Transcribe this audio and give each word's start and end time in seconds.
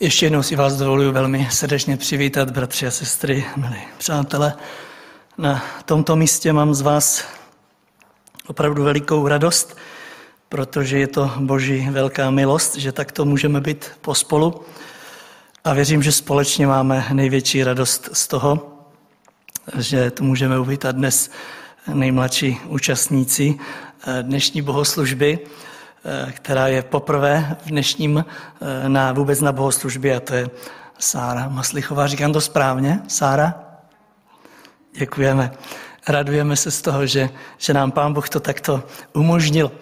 Ještě 0.00 0.26
jednou 0.26 0.42
si 0.42 0.56
vás 0.56 0.76
dovoluji 0.76 1.10
velmi 1.10 1.48
srdečně 1.50 1.96
přivítat, 1.96 2.50
bratři 2.50 2.86
a 2.86 2.90
sestry, 2.90 3.44
milí 3.56 3.80
přátelé. 3.98 4.54
Na 5.38 5.64
tomto 5.84 6.16
místě 6.16 6.52
mám 6.52 6.74
z 6.74 6.80
vás 6.80 7.24
opravdu 8.46 8.82
velikou 8.82 9.28
radost, 9.28 9.76
protože 10.48 10.98
je 10.98 11.06
to 11.06 11.32
boží 11.36 11.88
velká 11.90 12.30
milost, 12.30 12.76
že 12.76 12.92
takto 12.92 13.24
můžeme 13.24 13.60
být 13.60 13.90
pospolu. 14.00 14.60
A 15.64 15.74
věřím, 15.74 16.02
že 16.02 16.12
společně 16.12 16.66
máme 16.66 17.06
největší 17.12 17.64
radost 17.64 18.08
z 18.12 18.28
toho, 18.28 18.76
že 19.78 20.10
tu 20.10 20.24
můžeme 20.24 20.58
uvítat 20.58 20.96
dnes 20.96 21.30
nejmladší 21.94 22.60
účastníci 22.66 23.58
dnešní 24.22 24.62
bohoslužby. 24.62 25.38
Eh, 26.08 26.32
která 26.32 26.68
je 26.68 26.82
poprvé 26.82 27.56
v 27.64 27.68
dnešním 27.68 28.24
eh, 28.24 28.88
na, 28.88 29.12
vůbec 29.12 29.40
na 29.40 29.52
bohoslužbě 29.52 30.16
a 30.16 30.20
to 30.20 30.34
je 30.34 30.50
Sára 30.98 31.48
Maslichová. 31.48 32.06
Říkám 32.06 32.32
to 32.32 32.40
správně? 32.40 33.00
Sára? 33.08 33.54
Děkujeme. 34.98 35.50
Radujeme 36.08 36.56
se 36.56 36.70
z 36.70 36.82
toho, 36.82 37.06
že, 37.06 37.30
že 37.58 37.74
nám 37.74 37.90
Pán 37.90 38.12
Bůh 38.12 38.28
to 38.28 38.40
takto 38.40 38.82
umožnil. 39.12 39.72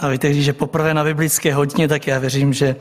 A 0.00 0.08
víte, 0.08 0.30
když 0.30 0.46
je 0.46 0.52
poprvé 0.52 0.94
na 0.94 1.04
biblické 1.04 1.54
hodně, 1.54 1.88
tak 1.88 2.06
já 2.06 2.18
věřím, 2.18 2.52
že 2.52 2.76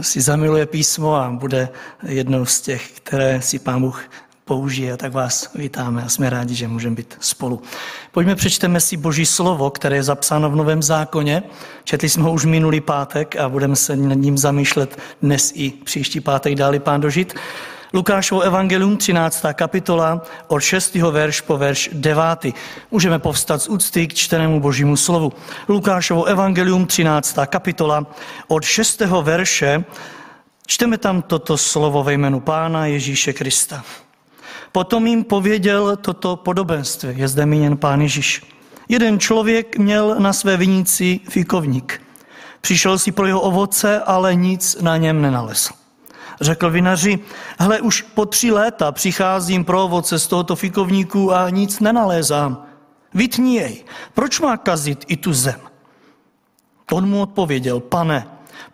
si 0.00 0.20
zamiluje 0.20 0.66
písmo 0.66 1.14
a 1.14 1.30
bude 1.30 1.68
jednou 2.02 2.44
z 2.46 2.60
těch, 2.60 2.90
které 2.90 3.42
si 3.42 3.58
Pán 3.58 3.80
Bůh 3.80 4.04
použije. 4.44 4.96
Tak 4.96 5.12
vás 5.12 5.50
vítáme 5.54 6.02
a 6.02 6.08
jsme 6.08 6.30
rádi, 6.30 6.54
že 6.54 6.68
můžeme 6.68 6.96
být 6.96 7.16
spolu. 7.20 7.62
Pojďme 8.12 8.34
přečteme 8.34 8.80
si 8.80 8.96
Boží 8.96 9.26
slovo, 9.26 9.70
které 9.70 9.96
je 9.96 10.02
zapsáno 10.02 10.50
v 10.50 10.56
Novém 10.56 10.82
zákoně. 10.82 11.42
Četli 11.84 12.08
jsme 12.08 12.22
ho 12.22 12.32
už 12.32 12.44
minulý 12.44 12.80
pátek 12.80 13.36
a 13.36 13.48
budeme 13.48 13.76
se 13.76 13.96
nad 13.96 14.14
ním 14.14 14.38
zamýšlet 14.38 14.98
dnes 15.22 15.52
i 15.54 15.70
příští 15.70 16.20
pátek, 16.20 16.54
dáli 16.54 16.78
pán 16.78 17.00
dožit. 17.00 17.34
Lukášovo 17.94 18.40
evangelium, 18.40 18.96
13. 18.96 19.44
kapitola, 19.52 20.22
od 20.48 20.60
6. 20.60 20.94
verš 20.94 21.40
po 21.40 21.56
verš 21.56 21.90
9. 21.92 22.46
Můžeme 22.90 23.18
povstat 23.18 23.62
z 23.62 23.68
úcty 23.68 24.06
k 24.06 24.14
čtenému 24.14 24.60
božímu 24.60 24.96
slovu. 24.96 25.32
Lukášovo 25.68 26.24
evangelium, 26.24 26.86
13. 26.86 27.36
kapitola, 27.46 28.06
od 28.48 28.64
6. 28.64 29.00
verše 29.00 29.84
čteme 30.66 30.98
tam 30.98 31.22
toto 31.22 31.58
slovo 31.58 32.02
ve 32.02 32.12
jménu 32.12 32.40
Pána 32.40 32.86
Ježíše 32.86 33.32
Krista. 33.32 33.84
Potom 34.74 35.06
jim 35.06 35.24
pověděl 35.24 35.96
toto 35.96 36.36
podobenství. 36.36 37.08
Je 37.16 37.28
zde 37.28 37.46
míněn 37.46 37.76
pán 37.76 38.00
Ježíš. 38.00 38.42
Jeden 38.88 39.20
člověk 39.20 39.78
měl 39.78 40.16
na 40.18 40.32
své 40.32 40.56
vinici 40.56 41.20
fikovník. 41.28 42.02
Přišel 42.60 42.98
si 42.98 43.12
pro 43.12 43.26
jeho 43.26 43.40
ovoce, 43.40 44.00
ale 44.00 44.34
nic 44.34 44.76
na 44.80 44.96
něm 44.96 45.22
nenalezl. 45.22 45.70
Řekl 46.40 46.70
vinaři, 46.70 47.18
hle, 47.58 47.80
už 47.80 48.02
po 48.02 48.26
tři 48.26 48.50
léta 48.50 48.92
přicházím 48.92 49.64
pro 49.64 49.84
ovoce 49.84 50.18
z 50.18 50.26
tohoto 50.26 50.56
fikovníku 50.56 51.34
a 51.34 51.50
nic 51.50 51.80
nenalézám. 51.80 52.66
Vytni 53.14 53.54
jej, 53.54 53.84
proč 54.14 54.40
má 54.40 54.56
kazit 54.56 55.04
i 55.08 55.16
tu 55.16 55.32
zem? 55.32 55.60
On 56.92 57.08
mu 57.08 57.22
odpověděl, 57.22 57.80
pane, 57.80 58.26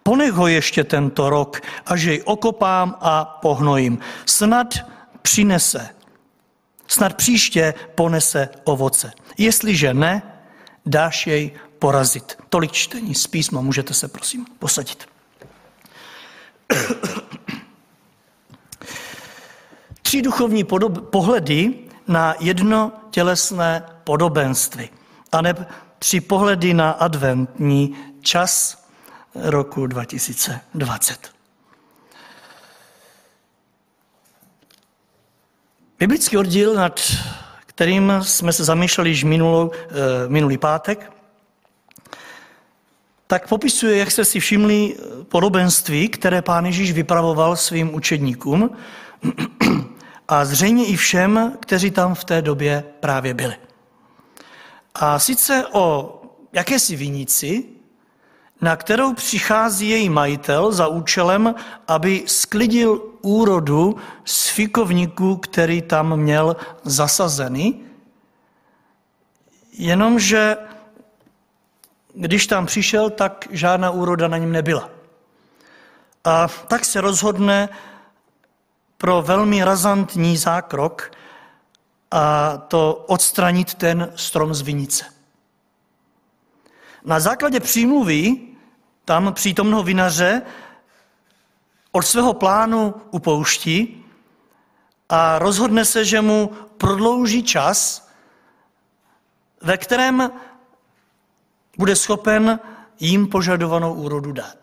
ponech 0.03 0.33
ho 0.33 0.47
ještě 0.47 0.84
tento 0.84 1.31
rok, 1.31 1.61
až 1.87 2.03
jej 2.03 2.23
okopám 2.25 2.97
a 3.01 3.25
pohnojím. 3.25 3.98
Snad 4.27 4.75
přinese, 5.23 5.89
snad 6.87 7.15
příště 7.15 7.75
ponese 7.95 8.49
ovoce. 8.65 9.13
Jestliže 9.39 9.95
ne, 9.95 10.23
dáš 10.87 11.27
jej 11.27 11.51
porazit. 11.79 12.39
Tolik 12.49 12.73
čtení 12.73 13.15
z 13.15 13.27
písma, 13.27 13.61
můžete 13.61 13.95
se 13.95 14.09
prosím 14.09 14.47
posadit. 14.59 15.09
Tři 20.03 20.22
duchovní 20.22 20.65
podob- 20.65 21.00
pohledy 21.00 21.75
na 22.09 22.34
jedno 22.41 22.93
tělesné 23.11 23.83
podobenství. 24.05 24.91
A 25.33 25.43
ne 25.43 25.67
tři 25.99 26.21
pohledy 26.21 26.75
na 26.75 26.91
adventní 26.91 27.97
čas 28.21 28.84
roku 29.34 29.87
2020. 29.87 31.40
Biblický 36.00 36.37
oddíl, 36.37 36.75
nad 36.75 37.00
kterým 37.66 38.12
jsme 38.22 38.53
se 38.53 38.65
zamýšleli 38.65 39.11
již 39.11 39.25
minulou, 39.25 39.71
eh, 39.75 39.93
minulý 40.28 40.59
pátek, 40.59 41.12
tak 43.27 43.49
popisuje, 43.49 43.97
jak 43.97 44.11
jste 44.11 44.25
si 44.25 44.41
všimli, 44.41 44.97
podobenství, 45.28 46.09
které 46.09 46.43
pán 46.43 46.66
Ježíš 46.66 46.93
vypravoval 46.93 47.56
svým 47.56 47.94
učedníkům 47.94 48.71
a 50.28 50.44
zřejmě 50.44 50.87
i 50.87 50.97
všem, 50.97 51.56
kteří 51.61 51.91
tam 51.91 52.15
v 52.15 52.25
té 52.25 52.43
době 52.43 52.84
právě 53.00 53.34
byli. 53.34 53.55
A 54.94 55.19
sice 55.19 55.67
o 55.72 56.15
jakési 56.53 56.97
vinici, 56.97 57.65
na 58.60 58.76
kterou 58.76 59.15
přichází 59.15 59.88
její 59.88 60.09
majitel 60.09 60.72
za 60.72 60.88
účelem, 60.88 61.54
aby 61.88 62.25
sklidil 62.26 63.03
úrodu 63.21 63.97
z 64.25 64.48
fikovníku, 64.48 65.37
který 65.37 65.82
tam 65.82 66.16
měl 66.16 66.56
zasazený. 66.84 67.84
Jenomže 69.72 70.56
když 72.15 72.47
tam 72.47 72.66
přišel, 72.66 73.10
tak 73.10 73.49
žádná 73.50 73.91
úroda 73.91 74.28
na 74.28 74.37
něm 74.37 74.53
nebyla. 74.53 74.91
A 76.25 76.49
tak 76.49 76.84
se 76.84 77.00
rozhodne 77.00 77.69
pro 78.99 79.22
velmi 79.22 79.65
razantní 79.65 80.37
zákrok 80.37 81.12
a 82.10 82.56
to 82.56 83.04
odstranit 83.06 83.75
ten 83.75 84.12
strom 84.16 84.54
z 84.54 84.60
vinice. 84.60 85.04
Na 87.04 87.20
základě 87.20 87.60
přímluvy 87.60 88.50
tam 89.10 89.34
přítomného 89.34 89.82
vinaře 89.82 90.43
od 91.93 92.03
svého 92.03 92.34
plánu 92.34 92.94
upouští 93.10 94.06
a 95.09 95.38
rozhodne 95.38 95.84
se, 95.84 96.04
že 96.04 96.21
mu 96.21 96.47
prodlouží 96.78 97.43
čas, 97.43 98.09
ve 99.62 99.76
kterém 99.76 100.31
bude 101.78 101.97
schopen 101.97 102.60
jim 103.00 103.26
požadovanou 103.26 103.94
úrodu 103.94 104.32
dát. 104.32 104.59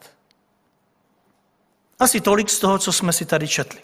Asi 2.00 2.22
tolik 2.22 2.50
z 2.50 2.60
toho, 2.60 2.80
co 2.80 2.92
jsme 2.92 3.14
si 3.14 3.26
tady 3.26 3.48
četli. 3.48 3.82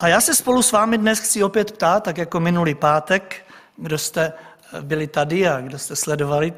A 0.00 0.08
já 0.08 0.20
se 0.20 0.34
spolu 0.34 0.62
s 0.62 0.72
vámi 0.72 0.98
dnes 0.98 1.18
chci 1.18 1.44
opět 1.44 1.72
ptát, 1.72 2.04
tak 2.04 2.18
jako 2.18 2.40
minulý 2.40 2.74
pátek, 2.74 3.46
kdo 3.76 3.98
jste 3.98 4.32
byli 4.80 5.06
tady 5.06 5.48
a 5.48 5.60
kdo 5.60 5.78
jste 5.78 5.96
sledovali 5.96 6.52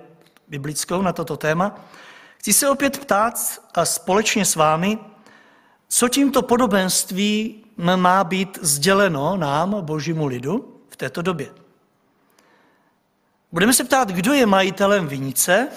biblickou 0.49 1.03
na 1.03 1.13
toto 1.13 1.37
téma, 1.37 1.75
Chci 2.45 2.53
se 2.53 2.69
opět 2.69 2.99
ptát 2.99 3.63
a 3.75 3.85
společně 3.85 4.45
s 4.45 4.57
vámi, 4.57 4.99
co 5.89 6.09
tímto 6.09 6.43
podobenství 6.43 7.65
má 7.77 8.25
být 8.25 8.59
sděleno 8.63 9.37
nám, 9.37 9.77
božímu 9.81 10.27
lidu, 10.27 10.81
v 10.89 10.97
této 10.97 11.23
době. 11.23 11.51
Budeme 13.53 13.73
se 13.73 13.85
ptát, 13.85 14.09
kdo 14.09 14.33
je 14.33 14.47
majitelem 14.47 15.09
vinice, 15.09 15.69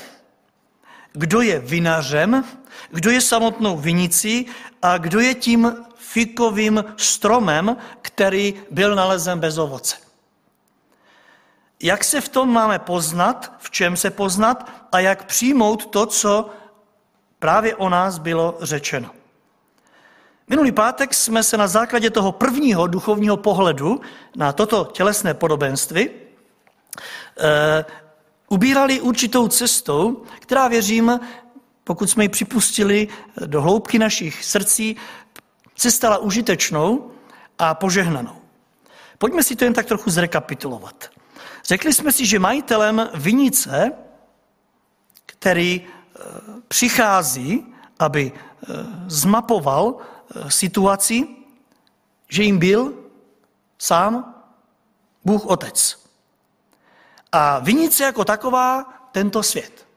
kdo 1.14 1.42
je 1.42 1.60
vinařem, 1.60 2.44
kdo 2.90 3.12
je 3.12 3.22
samotnou 3.22 3.78
vinicí 3.78 4.46
a 4.82 4.98
kdo 4.98 5.20
je 5.20 5.36
tím 5.36 5.86
fikovým 5.96 6.84
stromem, 6.98 7.78
který 8.02 8.54
byl 8.72 8.96
nalezen 8.96 9.40
bez 9.40 9.58
ovoce. 9.58 10.07
Jak 11.84 12.04
se 12.04 12.22
v 12.22 12.30
tom 12.30 12.54
máme 12.54 12.80
poznat, 12.80 13.54
v 13.60 13.72
čem 13.72 13.98
se 13.98 14.12
poznat 14.12 14.72
a 14.92 15.00
jak 15.00 15.26
přijmout 15.26 15.86
to, 15.86 16.06
co 16.06 16.50
právě 17.40 17.76
o 17.76 17.90
nás 17.90 18.18
bylo 18.18 18.58
řečeno. 18.62 19.10
Minulý 20.48 20.72
pátek 20.72 21.14
jsme 21.14 21.44
se 21.44 21.58
na 21.58 21.68
základě 21.68 22.10
toho 22.10 22.32
prvního 22.32 22.88
duchovního 22.88 23.38
pohledu 23.38 24.02
na 24.36 24.54
toto 24.54 24.86
tělesné 24.94 25.34
podobenství 25.34 26.10
e, 26.10 27.86
ubírali 28.50 29.02
určitou 29.02 29.48
cestou, 29.48 30.24
která 30.40 30.68
věřím, 30.68 31.20
pokud 31.84 32.10
jsme 32.10 32.24
ji 32.24 32.30
připustili 32.30 33.08
do 33.46 33.62
hloubky 33.62 34.00
našich 34.00 34.46
srdcí, 34.46 34.96
se 35.76 35.92
stala 35.92 36.18
užitečnou 36.18 37.12
a 37.60 37.74
požehnanou. 37.74 38.42
Pojďme 39.18 39.44
si 39.44 39.56
to 39.56 39.64
jen 39.64 39.74
tak 39.74 39.86
trochu 39.86 40.10
zrekapitulovat. 40.10 41.10
Řekli 41.68 41.94
jsme 41.94 42.12
si, 42.12 42.26
že 42.26 42.40
majitelem 42.40 43.10
vinice, 43.14 43.92
který 45.26 45.82
e, 45.82 45.88
přichází, 46.68 47.74
aby 48.00 48.32
e, 48.32 48.74
zmapoval 49.08 49.96
e, 49.98 50.52
situaci, 50.52 51.28
že 52.30 52.44
jim 52.44 52.60
byl 52.60 52.94
sám 53.78 54.44
Bůh 55.26 55.46
Otec. 55.46 56.08
A 57.32 57.60
vinice 57.60 58.04
jako 58.04 58.26
taková 58.26 58.94
tento 59.12 59.44
svět. 59.44 59.88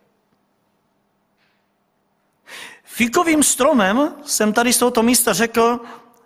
Fíkovým 2.84 3.43
stromem 3.43 4.14
jsem 4.25 4.52
tady 4.52 4.72
z 4.72 4.78
tohoto 4.78 5.02
místa 5.02 5.32
řekl 5.32 5.81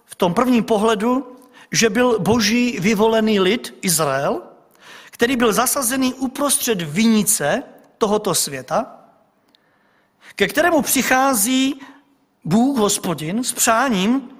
v 0.04 0.14
tom 0.14 0.34
prvním 0.34 0.64
pohledu, 0.64 1.36
že 1.72 1.90
byl 1.90 2.18
boží 2.18 2.80
vyvolený 2.80 3.40
lid 3.40 3.78
Izrael, 3.82 4.53
který 5.24 5.36
byl 5.36 5.52
zasazený 5.52 6.14
uprostřed 6.14 6.82
vinice 6.82 7.62
tohoto 7.98 8.34
světa, 8.34 8.96
ke 10.36 10.48
kterému 10.48 10.82
přichází 10.82 11.80
Bůh 12.44 12.78
hospodin 12.78 13.44
s 13.44 13.52
přáním, 13.52 14.30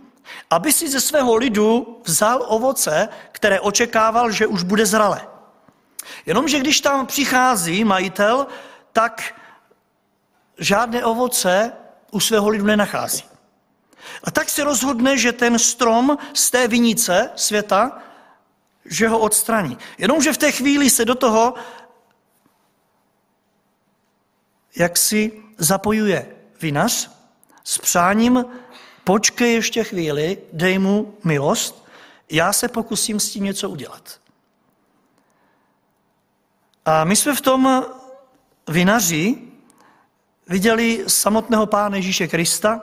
aby 0.50 0.72
si 0.72 0.90
ze 0.90 1.00
svého 1.00 1.34
lidu 1.34 2.00
vzal 2.04 2.44
ovoce, 2.48 3.08
které 3.32 3.60
očekával, 3.60 4.30
že 4.30 4.46
už 4.46 4.62
bude 4.62 4.86
zralé. 4.86 5.28
Jenomže 6.26 6.60
když 6.60 6.80
tam 6.80 7.06
přichází 7.06 7.84
majitel, 7.84 8.46
tak 8.92 9.34
žádné 10.58 11.04
ovoce 11.04 11.72
u 12.10 12.20
svého 12.20 12.48
lidu 12.48 12.64
nenachází. 12.66 13.24
A 14.24 14.30
tak 14.30 14.48
se 14.48 14.64
rozhodne, 14.64 15.18
že 15.18 15.32
ten 15.32 15.58
strom 15.58 16.18
z 16.34 16.50
té 16.50 16.68
vinice 16.68 17.30
světa, 17.36 18.02
že 18.84 19.08
ho 19.08 19.18
odstraní. 19.18 19.78
Jenomže 19.98 20.32
v 20.32 20.38
té 20.38 20.52
chvíli 20.52 20.90
se 20.90 21.04
do 21.04 21.14
toho 21.14 21.54
jak 24.76 24.98
si 24.98 25.42
zapojuje 25.58 26.36
vinař 26.60 27.10
s 27.64 27.78
přáním, 27.78 28.44
počkej 29.04 29.54
ještě 29.54 29.84
chvíli, 29.84 30.38
dej 30.52 30.78
mu 30.78 31.18
milost, 31.24 31.88
já 32.30 32.52
se 32.52 32.68
pokusím 32.68 33.20
s 33.20 33.30
tím 33.30 33.44
něco 33.44 33.70
udělat. 33.70 34.20
A 36.84 37.04
my 37.04 37.16
jsme 37.16 37.34
v 37.34 37.40
tom 37.40 37.84
vinaři 38.68 39.38
viděli 40.46 41.04
samotného 41.06 41.66
Pána 41.66 41.96
Ježíše 41.96 42.28
Krista, 42.28 42.82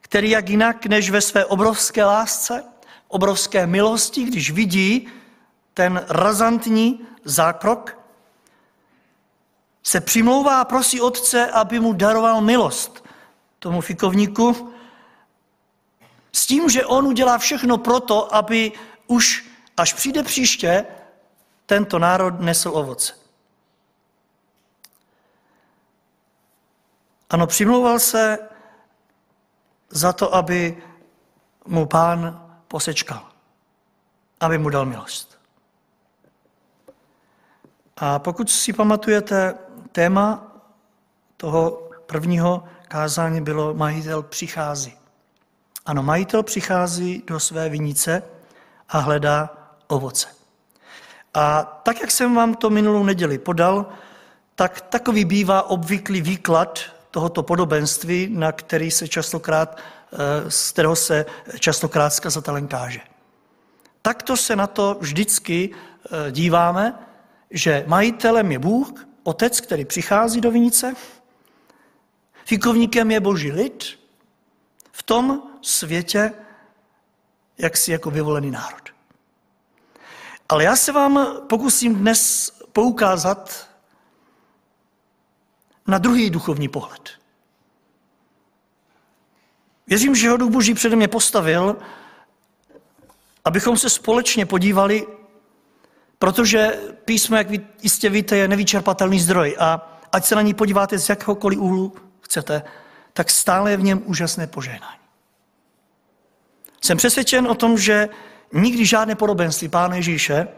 který 0.00 0.30
jak 0.30 0.48
jinak 0.48 0.86
než 0.86 1.10
ve 1.10 1.20
své 1.20 1.44
obrovské 1.44 2.04
lásce, 2.04 2.64
obrovské 3.12 3.66
milosti, 3.66 4.24
když 4.24 4.50
vidí 4.50 5.08
ten 5.74 6.04
razantní 6.08 7.06
zákrok, 7.24 7.98
se 9.82 10.00
přimlouvá 10.00 10.60
a 10.60 10.64
prosí 10.64 11.00
otce, 11.00 11.46
aby 11.50 11.80
mu 11.80 11.92
daroval 11.92 12.40
milost 12.40 13.04
tomu 13.58 13.80
fikovníku, 13.80 14.72
s 16.32 16.46
tím, 16.46 16.70
že 16.70 16.86
on 16.86 17.06
udělá 17.06 17.38
všechno 17.38 17.78
proto, 17.78 18.34
aby 18.34 18.72
už 19.06 19.44
až 19.76 19.92
přijde 19.92 20.22
příště, 20.22 20.86
tento 21.66 21.98
národ 21.98 22.40
nesl 22.40 22.70
ovoce. 22.74 23.12
Ano, 27.30 27.46
přimlouval 27.46 27.98
se 27.98 28.38
za 29.90 30.12
to, 30.12 30.34
aby 30.34 30.82
mu 31.66 31.86
pán 31.86 32.41
posečkal, 32.72 33.28
aby 34.40 34.58
mu 34.58 34.70
dal 34.72 34.86
milost. 34.86 35.38
A 37.96 38.18
pokud 38.18 38.50
si 38.50 38.72
pamatujete, 38.72 39.54
téma 39.92 40.52
toho 41.36 41.90
prvního 42.06 42.64
kázání 42.88 43.40
bylo 43.40 43.74
majitel 43.74 44.22
přichází. 44.22 44.96
Ano, 45.86 46.02
majitel 46.02 46.42
přichází 46.42 47.22
do 47.26 47.40
své 47.40 47.68
vinice 47.68 48.22
a 48.88 48.98
hledá 48.98 49.52
ovoce. 49.86 50.28
A 51.34 51.62
tak, 51.62 52.00
jak 52.00 52.10
jsem 52.10 52.34
vám 52.34 52.54
to 52.54 52.70
minulou 52.70 53.04
neděli 53.04 53.38
podal, 53.38 53.86
tak 54.54 54.80
takový 54.80 55.24
bývá 55.24 55.62
obvyklý 55.62 56.22
výklad 56.22 56.80
tohoto 57.10 57.42
podobenství, 57.42 58.28
na 58.32 58.52
který 58.52 58.90
se 58.90 59.08
častokrát, 59.08 59.76
z 60.48 60.70
kterého 60.70 60.96
se 60.96 61.26
častokrát 61.58 62.10
zkazatelem 62.10 62.68
káže. 62.68 63.00
Takto 64.02 64.36
se 64.36 64.56
na 64.56 64.66
to 64.66 64.96
vždycky 65.00 65.70
eh, 65.70 66.32
díváme, 66.32 66.98
že 67.50 67.84
majitelem 67.86 68.52
je 68.52 68.58
Bůh, 68.58 69.06
otec, 69.22 69.60
který 69.60 69.84
přichází 69.84 70.40
do 70.40 70.50
vinice, 70.50 70.94
fikovníkem 72.44 73.10
je 73.10 73.20
boží 73.20 73.52
lid, 73.52 73.98
v 74.92 75.02
tom 75.02 75.42
světě, 75.62 76.32
jak 77.58 77.76
si 77.76 77.92
jako 77.92 78.10
vyvolený 78.10 78.50
národ. 78.50 78.90
Ale 80.48 80.64
já 80.64 80.76
se 80.76 80.92
vám 80.92 81.26
pokusím 81.48 81.94
dnes 81.94 82.50
poukázat 82.72 83.68
na 85.86 85.98
druhý 85.98 86.30
duchovní 86.30 86.68
pohled. 86.68 87.21
Věřím, 89.86 90.14
že 90.14 90.30
ho 90.30 90.36
Duch 90.36 90.50
Boží 90.50 90.74
přede 90.74 90.96
mě 90.96 91.08
postavil, 91.08 91.76
abychom 93.44 93.76
se 93.76 93.90
společně 93.90 94.46
podívali, 94.46 95.06
protože 96.18 96.78
písmo, 97.04 97.36
jak 97.36 97.46
jistě 97.82 98.10
víte, 98.10 98.36
je 98.36 98.48
nevyčerpatelný 98.48 99.20
zdroj 99.20 99.56
a 99.58 99.98
ať 100.12 100.24
se 100.24 100.34
na 100.34 100.42
ní 100.42 100.54
podíváte 100.54 100.98
z 100.98 101.08
jakéhokoliv 101.08 101.58
úhlu 101.58 101.94
chcete, 102.20 102.62
tak 103.12 103.30
stále 103.30 103.70
je 103.70 103.76
v 103.76 103.82
něm 103.82 104.02
úžasné 104.04 104.46
požehnání. 104.46 105.02
Jsem 106.80 106.98
přesvědčen 106.98 107.46
o 107.46 107.54
tom, 107.54 107.78
že 107.78 108.08
nikdy 108.52 108.86
žádné 108.86 109.14
podobenství 109.14 109.68
Pána 109.68 109.96
Ježíše 109.96 110.48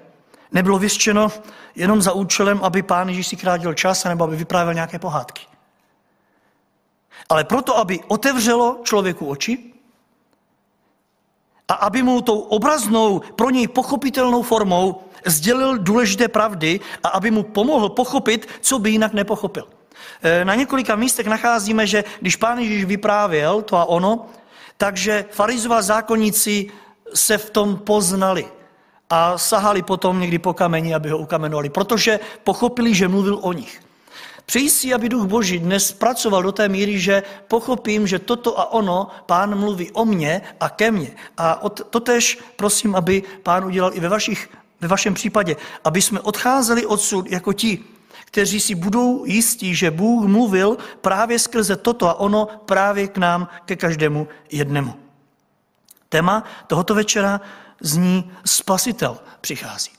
nebylo 0.53 0.79
vyřčeno 0.79 1.33
jenom 1.75 2.03
za 2.03 2.13
účelem, 2.13 2.61
aby 2.63 2.83
Pán 2.83 3.09
Ježíš 3.09 3.27
si 3.27 3.37
krátil 3.37 3.75
čas 3.75 4.05
nebo 4.05 4.25
aby 4.25 4.37
vyprávěl 4.37 4.75
nějaké 4.75 4.99
pohádky. 4.99 5.43
Ale 7.29 7.45
proto, 7.45 7.79
aby 7.79 8.01
otevřelo 8.09 8.81
člověku 8.85 9.27
oči 9.27 9.59
a 11.69 11.75
aby 11.75 12.03
mu 12.03 12.21
tou 12.21 12.39
obraznou, 12.39 13.21
pro 13.37 13.51
něj 13.51 13.69
pochopitelnou 13.69 14.43
formou 14.43 15.03
sdělil 15.27 15.79
důležité 15.79 16.29
pravdy 16.29 16.81
a 17.03 17.09
aby 17.09 17.31
mu 17.31 17.43
pomohl 17.43 17.89
pochopit, 17.89 18.49
co 18.61 18.79
by 18.79 18.91
jinak 18.91 19.13
nepochopil. 19.13 19.69
E, 20.23 20.45
na 20.45 20.55
několika 20.55 20.97
místech 20.97 21.27
nacházíme, 21.27 21.87
že 21.87 22.05
když 22.21 22.37
pán 22.37 22.59
Ježíš 22.59 22.85
vyprávěl 22.85 23.63
to 23.63 23.77
a 23.77 23.85
ono, 23.85 24.27
takže 24.77 25.25
farizová 25.31 25.83
zákonníci 25.83 26.71
se 27.15 27.39
v 27.39 27.51
tom 27.51 27.77
poznali 27.77 28.49
a 29.11 29.39
sahali 29.39 29.83
potom 29.83 30.21
někdy 30.21 30.39
po 30.39 30.55
kameni, 30.55 30.95
aby 30.95 31.11
ho 31.11 31.19
ukamenovali, 31.19 31.71
protože 31.71 32.21
pochopili, 32.45 32.95
že 32.95 33.09
mluvil 33.09 33.39
o 33.43 33.53
nich. 33.53 33.81
Přeji 34.47 34.71
si, 34.71 34.95
aby 34.95 35.09
Duch 35.09 35.27
Boží 35.27 35.59
dnes 35.59 35.93
pracoval 35.93 36.43
do 36.43 36.53
té 36.53 36.69
míry, 36.69 37.01
že 37.01 37.23
pochopím, 37.49 38.07
že 38.07 38.19
toto 38.19 38.61
a 38.61 38.73
ono 38.73 39.09
Pán 39.27 39.59
mluví 39.59 39.91
o 39.91 40.05
mně 40.05 40.43
a 40.61 40.69
ke 40.69 40.91
mně. 40.91 41.17
A 41.37 41.69
totež 41.91 42.39
prosím, 42.57 42.95
aby 42.97 43.23
Pán 43.43 43.65
udělal 43.65 43.91
i 43.95 44.01
ve, 44.01 44.09
vašich, 44.09 44.51
ve 44.81 44.89
vašem 44.89 45.15
případě, 45.15 45.57
aby 45.85 46.03
jsme 46.03 46.21
odcházeli 46.21 46.87
odsud 46.87 47.31
jako 47.31 47.53
ti, 47.53 47.85
kteří 48.25 48.61
si 48.61 48.75
budou 48.75 49.25
jistí, 49.25 49.75
že 49.75 49.91
Bůh 49.91 50.27
mluvil 50.27 50.79
právě 51.01 51.39
skrze 51.39 51.77
toto 51.77 52.09
a 52.09 52.21
ono 52.21 52.47
právě 52.47 53.09
k 53.09 53.19
nám, 53.19 53.49
ke 53.65 53.77
každému 53.77 54.29
jednému. 54.51 54.95
Téma 56.09 56.45
tohoto 56.67 56.95
večera 56.95 57.41
zní 57.81 58.33
Spasitel 58.45 59.19
přichází. 59.41 59.91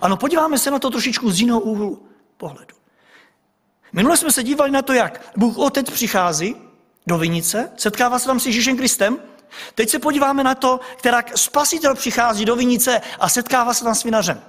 Ano, 0.00 0.16
podíváme 0.16 0.58
se 0.58 0.70
na 0.70 0.78
to 0.78 0.90
trošičku 0.90 1.30
z 1.30 1.40
jiného 1.40 1.60
úhlu 1.60 2.06
pohledu. 2.36 2.73
Minule 3.94 4.16
jsme 4.16 4.32
se 4.32 4.42
dívali 4.42 4.70
na 4.70 4.82
to, 4.82 4.92
jak 4.92 5.32
Bůh 5.36 5.58
Otec 5.58 5.90
přichází 5.90 6.56
do 7.06 7.18
vinice, 7.18 7.70
setkává 7.76 8.18
se 8.18 8.26
tam 8.26 8.40
s 8.40 8.46
Ježíšem 8.46 8.76
Kristem. 8.76 9.18
Teď 9.74 9.90
se 9.90 9.98
podíváme 9.98 10.44
na 10.44 10.54
to, 10.54 10.80
která 10.96 11.22
spasitel 11.34 11.94
přichází 11.94 12.44
do 12.44 12.56
vinice 12.56 13.00
a 13.20 13.28
setkává 13.28 13.74
se 13.74 13.84
tam 13.84 13.94
s 13.94 14.02
vinařem. 14.02 14.42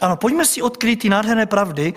Ano, 0.00 0.16
pojďme 0.16 0.46
si 0.46 0.62
odkryt 0.62 0.98
ty 0.98 1.08
nádherné 1.08 1.46
pravdy, 1.46 1.94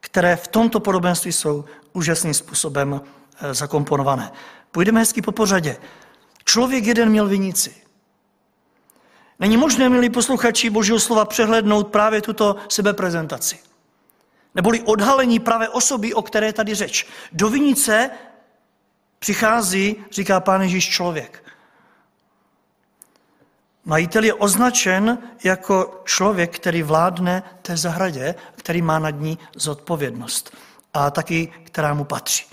které 0.00 0.36
v 0.36 0.48
tomto 0.48 0.80
podobenství 0.80 1.32
jsou 1.32 1.64
úžasným 1.92 2.34
způsobem 2.34 3.00
eh, 3.40 3.54
zakomponované. 3.54 4.32
Půjdeme 4.70 5.00
hezky 5.00 5.22
po 5.22 5.32
pořadě. 5.32 5.76
Člověk 6.44 6.84
jeden 6.84 7.08
měl 7.08 7.28
vinici. 7.28 7.74
Není 9.38 9.56
možné, 9.56 9.88
milí 9.88 10.10
posluchači 10.10 10.70
Božího 10.70 11.00
slova, 11.00 11.24
přehlednout 11.24 11.88
právě 11.88 12.22
tuto 12.22 12.56
sebeprezentaci. 12.68 13.58
Neboli 14.56 14.80
odhalení 14.82 15.38
pravé 15.38 15.68
osoby, 15.68 16.14
o 16.14 16.22
které 16.22 16.52
tady 16.52 16.74
řeč. 16.74 17.06
Do 17.32 17.50
vinice 17.50 18.10
přichází, 19.18 19.96
říká 20.10 20.40
pán 20.40 20.62
Ježíš, 20.62 20.88
člověk. 20.88 21.44
Majitel 23.84 24.24
je 24.24 24.34
označen 24.34 25.18
jako 25.44 26.02
člověk, 26.04 26.56
který 26.56 26.82
vládne 26.82 27.42
té 27.62 27.76
zahradě, 27.76 28.34
který 28.56 28.82
má 28.82 28.98
nad 28.98 29.10
ní 29.10 29.38
zodpovědnost 29.56 30.56
a 30.94 31.10
taky, 31.10 31.52
která 31.64 31.94
mu 31.94 32.04
patří. 32.04 32.46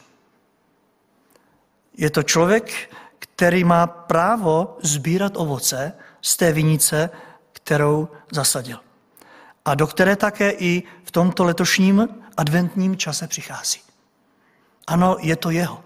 Je 1.98 2.10
to 2.10 2.24
člověk, 2.24 2.96
který 3.20 3.64
má 3.64 3.88
právo 3.88 4.78
sbírat 4.82 5.34
ovoce 5.36 5.94
z 6.22 6.38
té 6.38 6.52
vinice, 6.52 7.10
kterou 7.54 8.10
zasadil. 8.32 8.80
A 9.66 9.76
do 9.76 9.88
které 9.88 10.16
také 10.16 10.52
i 10.52 10.84
v 11.04 11.12
tomto 11.12 11.44
letošním 11.44 12.08
adventním 12.38 12.98
čase 12.98 13.28
přichází. 13.28 13.80
Ano, 14.88 15.18
je 15.20 15.36
to 15.36 15.50
jeho. 15.50 15.84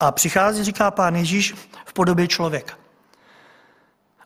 A 0.00 0.12
přichází, 0.12 0.64
říká 0.64 0.90
pán 0.90 1.16
Ježíš, 1.16 1.54
v 1.84 1.92
podobě 1.92 2.28
člověka. 2.28 2.74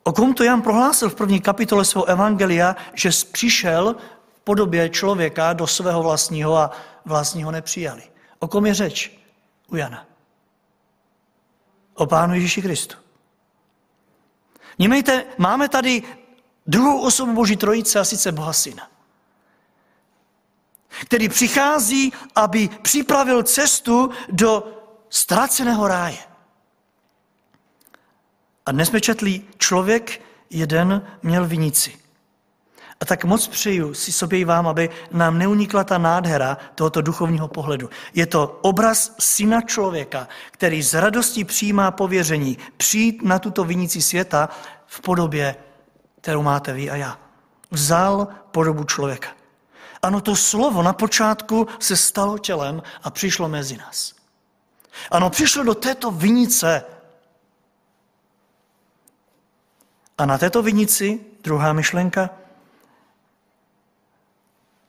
O 0.03 0.13
kom 0.13 0.35
to 0.35 0.45
Jan 0.45 0.63
prohlásil 0.63 1.11
v 1.11 1.15
první 1.15 1.41
kapitole 1.41 1.85
svého 1.85 2.05
evangelia, 2.05 2.77
že 2.95 3.11
přišel 3.33 3.97
v 4.37 4.41
podobě 4.41 4.89
člověka 4.89 5.53
do 5.53 5.67
svého 5.67 6.03
vlastního 6.03 6.57
a 6.57 6.71
vlastního 7.05 7.51
nepřijali. 7.51 8.03
O 8.39 8.49
kom 8.49 8.67
je 8.67 8.75
řeč 8.75 9.19
u 9.69 9.77
Jana? 9.77 10.07
O 11.95 12.07
Pánu 12.07 12.35
Ježíši 12.35 12.63
Kristu. 12.63 12.97
Vnímejte, 14.79 15.25
máme 15.39 15.69
tady 15.69 16.03
druhou 16.67 17.01
osobu 17.01 17.33
Boží 17.33 17.57
trojice, 17.57 18.01
a 18.01 18.05
sice 18.05 18.33
Boha 18.33 18.53
Syna, 18.53 18.89
který 21.05 21.29
přichází, 21.29 22.13
aby 22.35 22.69
připravil 22.83 23.43
cestu 23.43 24.11
do 24.29 24.73
ztraceného 25.11 25.89
ráje. 25.89 26.19
A 28.67 28.73
dnes 28.73 28.89
jsme 28.89 29.01
četli, 29.01 29.43
člověk 29.59 30.21
jeden 30.51 31.07
měl 31.23 31.47
vinici. 31.47 31.99
A 33.01 33.05
tak 33.05 33.25
moc 33.25 33.49
přeju 33.49 33.95
si 33.95 34.13
sobě 34.13 34.39
i 34.39 34.45
vám, 34.45 34.69
aby 34.69 34.91
nám 35.13 35.39
neunikla 35.39 35.85
ta 35.85 35.99
nádhera 35.99 36.59
tohoto 36.75 37.03
duchovního 37.03 37.49
pohledu. 37.49 37.91
Je 38.15 38.27
to 38.27 38.59
obraz 38.63 39.15
syna 39.19 39.61
člověka, 39.61 40.29
který 40.51 40.83
z 40.83 40.95
radostí 40.95 41.45
přijímá 41.45 41.91
pověření 41.91 42.59
přijít 42.77 43.23
na 43.23 43.39
tuto 43.39 43.65
vinici 43.65 44.03
světa 44.03 44.49
v 44.87 45.01
podobě, 45.01 45.57
kterou 46.21 46.43
máte 46.43 46.73
vy 46.73 46.91
a 46.91 46.97
já. 46.97 47.19
Vzal 47.71 48.29
podobu 48.51 48.85
člověka. 48.85 49.29
Ano, 50.03 50.21
to 50.21 50.37
slovo 50.37 50.83
na 50.83 50.93
počátku 50.93 51.69
se 51.79 51.97
stalo 51.97 52.39
tělem 52.39 52.83
a 53.03 53.11
přišlo 53.11 53.49
mezi 53.49 53.77
nás. 53.77 54.15
Ano, 55.11 55.31
přišlo 55.31 55.65
do 55.65 55.75
této 55.75 56.11
vinice. 56.11 56.85
A 60.19 60.27
na 60.27 60.39
této 60.39 60.63
vinici, 60.63 61.21
druhá 61.43 61.73
myšlenka, 61.73 62.31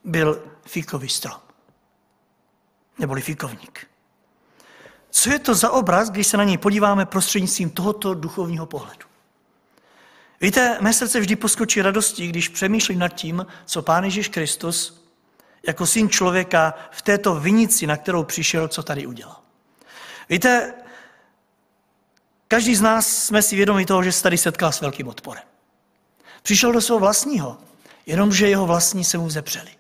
byl 0.04 0.44
fíkový 0.66 1.10
strom. 1.10 1.40
Neboli 3.00 3.22
fíkovník. 3.22 3.88
Co 5.10 5.30
je 5.30 5.40
to 5.40 5.56
za 5.56 5.72
obraz, 5.72 6.10
když 6.10 6.28
se 6.28 6.38
na 6.38 6.44
něj 6.44 6.58
podíváme 6.58 7.06
prostřednictvím 7.06 7.70
tohoto 7.70 8.14
duchovního 8.14 8.66
pohledu? 8.66 9.08
Víte, 10.42 10.78
mé 10.82 10.94
srdce 10.94 11.20
vždy 11.20 11.36
poskočí 11.36 11.82
radostí, 11.82 12.28
když 12.28 12.48
přemýšlím 12.48 13.00
nad 13.00 13.10
tím, 13.10 13.46
co 13.66 13.82
Pán 13.82 14.04
Ježíš 14.04 14.28
Kristus 14.28 15.08
jako 15.68 15.86
syn 15.86 16.10
člověka 16.10 16.74
v 16.92 17.02
této 17.02 17.36
vinici, 17.36 17.88
na 17.88 17.98
kterou 17.98 18.24
přišel, 18.24 18.68
co 18.68 18.84
tady 18.84 19.06
udělal. 19.06 19.40
Víte, 20.30 20.74
každý 22.48 22.76
z 22.76 22.82
nás 22.82 23.08
jsme 23.08 23.42
si 23.42 23.56
vědomi 23.56 23.86
toho, 23.86 24.04
že 24.04 24.12
se 24.12 24.24
tady 24.24 24.38
setkal 24.38 24.72
s 24.72 24.82
velkým 24.82 25.08
odporem. 25.08 25.44
Přišel 26.42 26.72
do 26.72 26.82
svého 26.82 27.00
vlastního, 27.00 27.58
jenomže 28.06 28.50
jeho 28.50 28.66
vlastní 28.66 29.04
se 29.04 29.18
mu 29.18 29.30
zepřeli. 29.30 29.72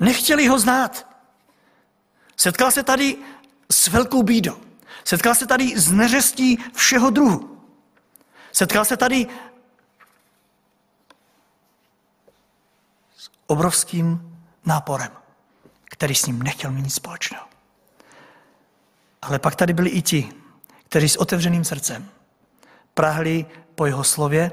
Nechtěli 0.00 0.46
ho 0.46 0.58
znát. 0.58 1.06
Setkal 2.36 2.70
se 2.70 2.82
tady 2.82 3.16
s 3.70 3.88
velkou 3.88 4.22
bídou. 4.22 4.69
Setkal 5.10 5.34
se 5.34 5.46
tady 5.46 5.78
s 5.80 5.92
neřestí 5.92 6.58
všeho 6.74 7.10
druhu. 7.10 7.62
Setkal 8.52 8.84
se 8.84 8.96
tady 8.96 9.26
s 13.16 13.30
obrovským 13.46 14.38
náporem, 14.64 15.10
který 15.84 16.14
s 16.14 16.26
ním 16.26 16.42
nechtěl 16.42 16.70
mít 16.70 16.82
nic 16.82 16.94
společného. 16.94 17.46
Ale 19.22 19.38
pak 19.38 19.56
tady 19.56 19.72
byli 19.72 19.90
i 19.90 20.02
ti, 20.02 20.32
kteří 20.88 21.08
s 21.08 21.16
otevřeným 21.16 21.64
srdcem 21.64 22.08
prahli 22.94 23.46
po 23.74 23.86
jeho 23.86 24.04
slově 24.04 24.52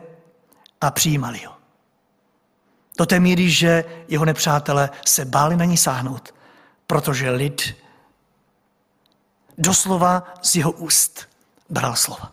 a 0.81 0.91
přijímali 0.91 1.39
ho. 1.45 1.57
Do 2.97 3.05
té 3.05 3.19
míry, 3.19 3.49
že 3.49 3.85
jeho 4.07 4.25
nepřátelé 4.25 4.89
se 5.07 5.25
báli 5.25 5.57
na 5.57 5.65
ní 5.65 5.77
sáhnout, 5.77 6.33
protože 6.87 7.29
lid 7.29 7.86
doslova 9.57 10.33
z 10.41 10.55
jeho 10.55 10.71
úst 10.71 11.29
bral 11.69 11.95
slova. 11.95 12.31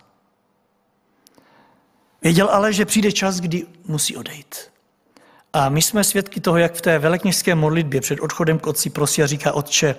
Věděl 2.22 2.48
ale, 2.50 2.72
že 2.72 2.84
přijde 2.84 3.12
čas, 3.12 3.40
kdy 3.40 3.66
musí 3.84 4.16
odejít. 4.16 4.56
A 5.52 5.68
my 5.68 5.82
jsme 5.82 6.04
svědky 6.04 6.40
toho, 6.40 6.58
jak 6.58 6.74
v 6.74 6.80
té 6.80 6.98
velekněžské 6.98 7.54
modlitbě 7.54 8.00
před 8.00 8.20
odchodem 8.20 8.58
k 8.58 8.66
otci 8.66 8.90
prosí 8.90 9.22
a 9.22 9.26
říká, 9.26 9.52
otče, 9.52 9.96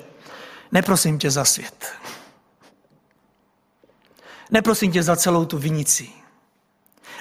neprosím 0.71 1.19
tě 1.19 1.31
za 1.31 1.45
svět. 1.45 1.93
Neprosím 4.51 4.91
tě 4.91 5.03
za 5.03 5.15
celou 5.15 5.45
tu 5.45 5.57
vinici. 5.57 6.09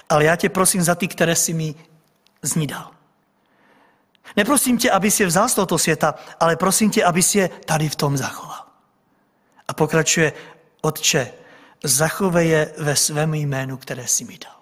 Ale 0.08 0.24
já 0.24 0.36
tě 0.36 0.48
prosím 0.48 0.82
za 0.82 0.94
ty, 0.94 1.08
které 1.08 1.36
jsi 1.36 1.52
mi 1.52 1.74
z 2.42 2.54
ní 2.54 2.66
dal. 2.66 2.90
Neprosím 4.36 4.78
tě, 4.78 4.90
aby 4.90 5.10
si 5.10 5.22
je 5.22 5.26
vzal 5.26 5.48
z 5.48 5.54
tohoto 5.54 5.78
světa, 5.78 6.14
ale 6.40 6.56
prosím 6.56 6.90
tě, 6.90 7.04
aby 7.04 7.22
si 7.22 7.38
je 7.38 7.48
tady 7.48 7.88
v 7.88 7.96
tom 7.96 8.16
zachoval. 8.16 8.53
A 9.68 9.72
pokračuje, 9.72 10.32
Otče, 10.80 11.32
zachovej 11.84 12.48
je 12.48 12.72
ve 12.78 12.96
svém 12.96 13.34
jménu, 13.34 13.76
které 13.76 14.06
si 14.06 14.24
mi 14.24 14.38
dal. 14.38 14.54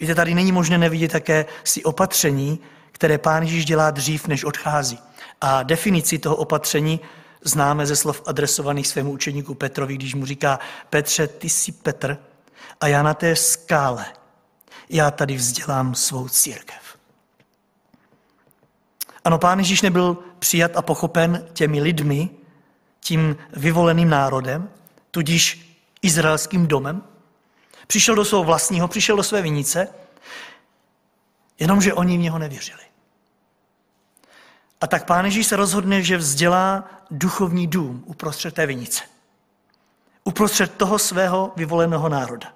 Víte, 0.00 0.14
tady 0.14 0.34
není 0.34 0.52
možné 0.52 0.78
nevidět 0.78 1.12
také 1.12 1.46
si 1.64 1.84
opatření, 1.84 2.60
které 2.92 3.18
pán 3.18 3.42
Ježíš 3.42 3.64
dělá 3.64 3.90
dřív, 3.90 4.26
než 4.26 4.44
odchází. 4.44 4.98
A 5.40 5.62
definici 5.62 6.18
toho 6.18 6.36
opatření 6.36 7.00
známe 7.44 7.86
ze 7.86 7.96
slov 7.96 8.22
adresovaných 8.26 8.86
svému 8.86 9.12
učeníku 9.12 9.54
Petrovi, 9.54 9.94
když 9.94 10.14
mu 10.14 10.26
říká, 10.26 10.58
Petře, 10.90 11.26
ty 11.26 11.48
jsi 11.48 11.72
Petr 11.72 12.18
a 12.80 12.86
já 12.86 13.02
na 13.02 13.14
té 13.14 13.36
skále, 13.36 14.06
já 14.88 15.10
tady 15.10 15.36
vzdělám 15.36 15.94
svou 15.94 16.28
církev. 16.28 16.98
Ano, 19.24 19.38
pán 19.38 19.58
Ježíš 19.58 19.82
nebyl 19.82 20.18
přijat 20.38 20.76
a 20.76 20.82
pochopen 20.82 21.46
těmi 21.52 21.80
lidmi, 21.82 22.30
tím 23.08 23.36
vyvoleným 23.52 24.10
národem, 24.10 24.70
tudíž 25.10 25.76
izraelským 26.02 26.66
domem. 26.66 27.02
Přišel 27.86 28.14
do 28.14 28.24
svého 28.24 28.44
vlastního, 28.44 28.88
přišel 28.88 29.16
do 29.16 29.22
své 29.22 29.42
vinice, 29.42 29.88
jenomže 31.58 31.94
oni 31.94 32.16
v 32.18 32.20
něho 32.20 32.38
nevěřili. 32.38 32.82
A 34.80 34.86
tak 34.86 35.06
pán 35.06 35.24
Ježíš 35.24 35.46
se 35.46 35.56
rozhodne, 35.56 36.02
že 36.02 36.16
vzdělá 36.16 36.84
duchovní 37.10 37.66
dům 37.66 38.04
uprostřed 38.06 38.54
té 38.54 38.66
vinice. 38.66 39.04
Uprostřed 40.24 40.74
toho 40.76 40.98
svého 40.98 41.52
vyvoleného 41.56 42.08
národa. 42.08 42.52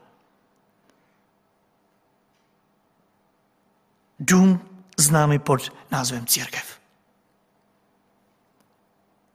Dům 4.19 4.61
známý 4.97 5.39
pod 5.39 5.73
názvem 5.91 6.27
církev. 6.27 6.81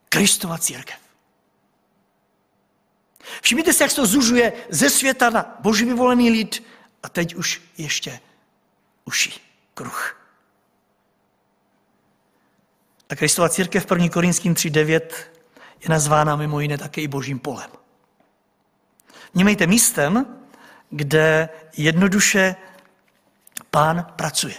Kristova 0.09 0.57
církev. 0.57 1.07
Všimněte 3.41 3.74
si, 3.74 3.84
jak 3.84 3.89
se 3.91 3.96
to 3.96 4.05
zužuje 4.05 4.53
ze 4.69 4.89
světa 4.89 5.29
na 5.29 5.57
boží 5.60 5.86
vyvolený 5.86 6.29
lid 6.29 6.63
a 7.03 7.10
teď 7.10 7.36
už 7.36 7.62
ještě 7.77 8.19
uší 9.05 9.41
kruh. 9.74 10.17
A 13.10 13.15
Kristova 13.15 13.50
církev 13.50 13.86
v 13.86 13.91
1. 13.91 14.10
Korinským 14.10 14.53
3.9 14.53 15.01
je 15.79 15.89
nazvána 15.89 16.36
mimo 16.36 16.60
jiné 16.60 16.77
také 16.77 17.01
i 17.01 17.07
božím 17.07 17.39
polem. 17.39 17.69
Vnímejte 19.34 19.67
místem, 19.67 20.25
kde 20.89 21.50
jednoduše 21.77 22.55
pán 23.72 24.13
pracuje. 24.15 24.55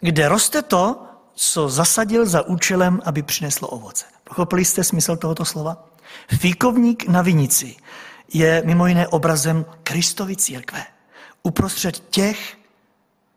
Kde 0.00 0.28
roste 0.28 0.62
to, 0.62 1.06
co 1.34 1.68
zasadil 1.68 2.26
za 2.26 2.42
účelem, 2.42 3.00
aby 3.04 3.22
přineslo 3.22 3.68
ovoce. 3.68 4.04
Pochopili 4.24 4.64
jste 4.64 4.84
smysl 4.84 5.16
tohoto 5.16 5.44
slova? 5.44 5.91
Fíkovník 6.38 7.08
na 7.08 7.22
vinici 7.22 7.76
je 8.34 8.62
mimo 8.64 8.86
jiné 8.86 9.08
obrazem 9.08 9.64
Kristovy 9.82 10.36
církve. 10.36 10.86
Uprostřed 11.42 12.08
těch, 12.10 12.58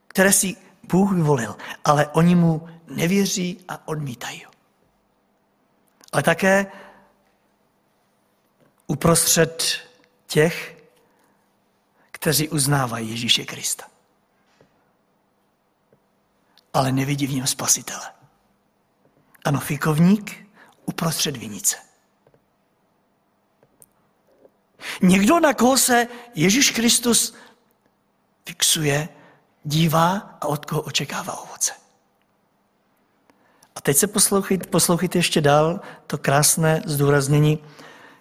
které 0.08 0.34
si 0.34 0.56
Bůh 0.84 1.12
vyvolil, 1.12 1.56
ale 1.84 2.08
oni 2.08 2.36
mu 2.36 2.70
nevěří 2.88 3.66
a 3.68 3.88
odmítají. 3.88 4.46
Ale 6.12 6.24
také 6.24 6.66
uprostřed 8.88 9.80
těch, 10.28 10.84
kteří 12.12 12.50
uznávají 12.50 13.10
Ježíše 13.10 13.46
Krista. 13.46 13.86
Ale 16.74 16.92
nevidí 16.92 17.28
v 17.28 17.34
něm 17.34 17.48
spasitele. 17.48 18.12
Ano, 19.46 19.60
fikovník 19.60 20.48
uprostřed 20.86 21.38
vinice. 21.38 21.78
Někdo, 25.02 25.40
na 25.40 25.54
koho 25.54 25.78
se 25.78 26.08
Ježíš 26.36 26.72
Kristus 26.72 27.36
fixuje, 28.46 29.10
dívá 29.64 30.38
a 30.42 30.46
od 30.46 30.66
koho 30.66 30.82
očekává 30.82 31.38
ovoce. 31.38 31.72
A 33.76 33.82
teď 33.82 33.98
se 33.98 34.08
poslouchejte, 34.08 34.68
poslouchejte 34.68 35.18
ještě 35.18 35.42
dál 35.42 35.80
to 36.08 36.18
krásné 36.18 36.82
zdůraznění. 36.86 37.60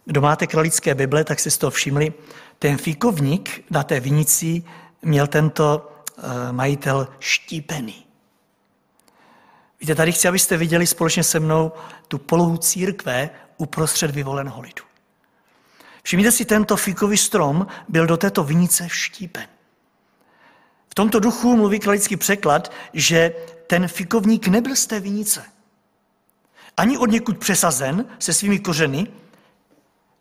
Kdo 0.04 0.20
máte 0.20 0.46
kralické 0.46 0.94
Bible, 0.94 1.24
tak 1.24 1.40
si 1.40 1.50
z 1.50 1.58
toho 1.58 1.70
všimli. 1.70 2.12
Ten 2.58 2.78
fíkovník 2.78 3.64
na 3.70 3.82
té 3.82 4.00
vinici 4.00 4.62
měl 5.02 5.26
tento 5.26 5.92
uh, 6.16 6.24
majitel 6.52 7.08
štípený. 7.18 8.06
Víte, 9.80 9.94
tady 9.94 10.12
chci, 10.12 10.28
abyste 10.28 10.56
viděli 10.56 10.86
společně 10.86 11.24
se 11.24 11.40
mnou 11.40 11.72
tu 12.08 12.18
polohu 12.18 12.56
církve 12.56 13.30
uprostřed 13.56 14.10
vyvoleného 14.10 14.60
lidu. 14.60 14.84
Všimněte 16.04 16.32
si, 16.32 16.44
tento 16.44 16.76
fíkový 16.76 17.16
strom 17.16 17.66
byl 17.88 18.06
do 18.06 18.16
této 18.16 18.44
vinice 18.44 18.88
vštípen. 18.88 19.46
V 20.88 20.94
tomto 20.94 21.20
duchu 21.20 21.56
mluví 21.56 21.78
kralický 21.78 22.16
překlad, 22.16 22.72
že 22.92 23.32
ten 23.66 23.88
fikovník 23.88 24.48
nebyl 24.48 24.76
z 24.76 24.86
té 24.86 25.00
vinice. 25.00 25.44
Ani 26.76 26.98
od 26.98 27.10
někud 27.10 27.38
přesazen 27.38 28.04
se 28.18 28.32
svými 28.32 28.58
kořeny, 28.58 29.06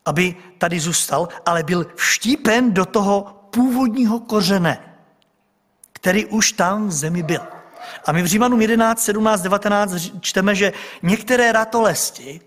aby 0.05 0.35
tady 0.57 0.79
zůstal, 0.79 1.27
ale 1.45 1.63
byl 1.63 1.85
vštípen 1.95 2.73
do 2.73 2.85
toho 2.85 3.47
původního 3.49 4.19
kořene, 4.19 4.95
který 5.93 6.25
už 6.25 6.51
tam 6.51 6.87
v 6.87 6.91
zemi 6.91 7.23
byl. 7.23 7.41
A 8.05 8.11
my 8.11 8.21
v 8.21 8.25
Římanům 8.25 8.61
11, 8.61 9.03
17, 9.03 9.41
19 9.41 9.93
čteme, 10.21 10.55
že 10.55 10.73
některé 11.01 11.51
ratolesti 11.51 12.41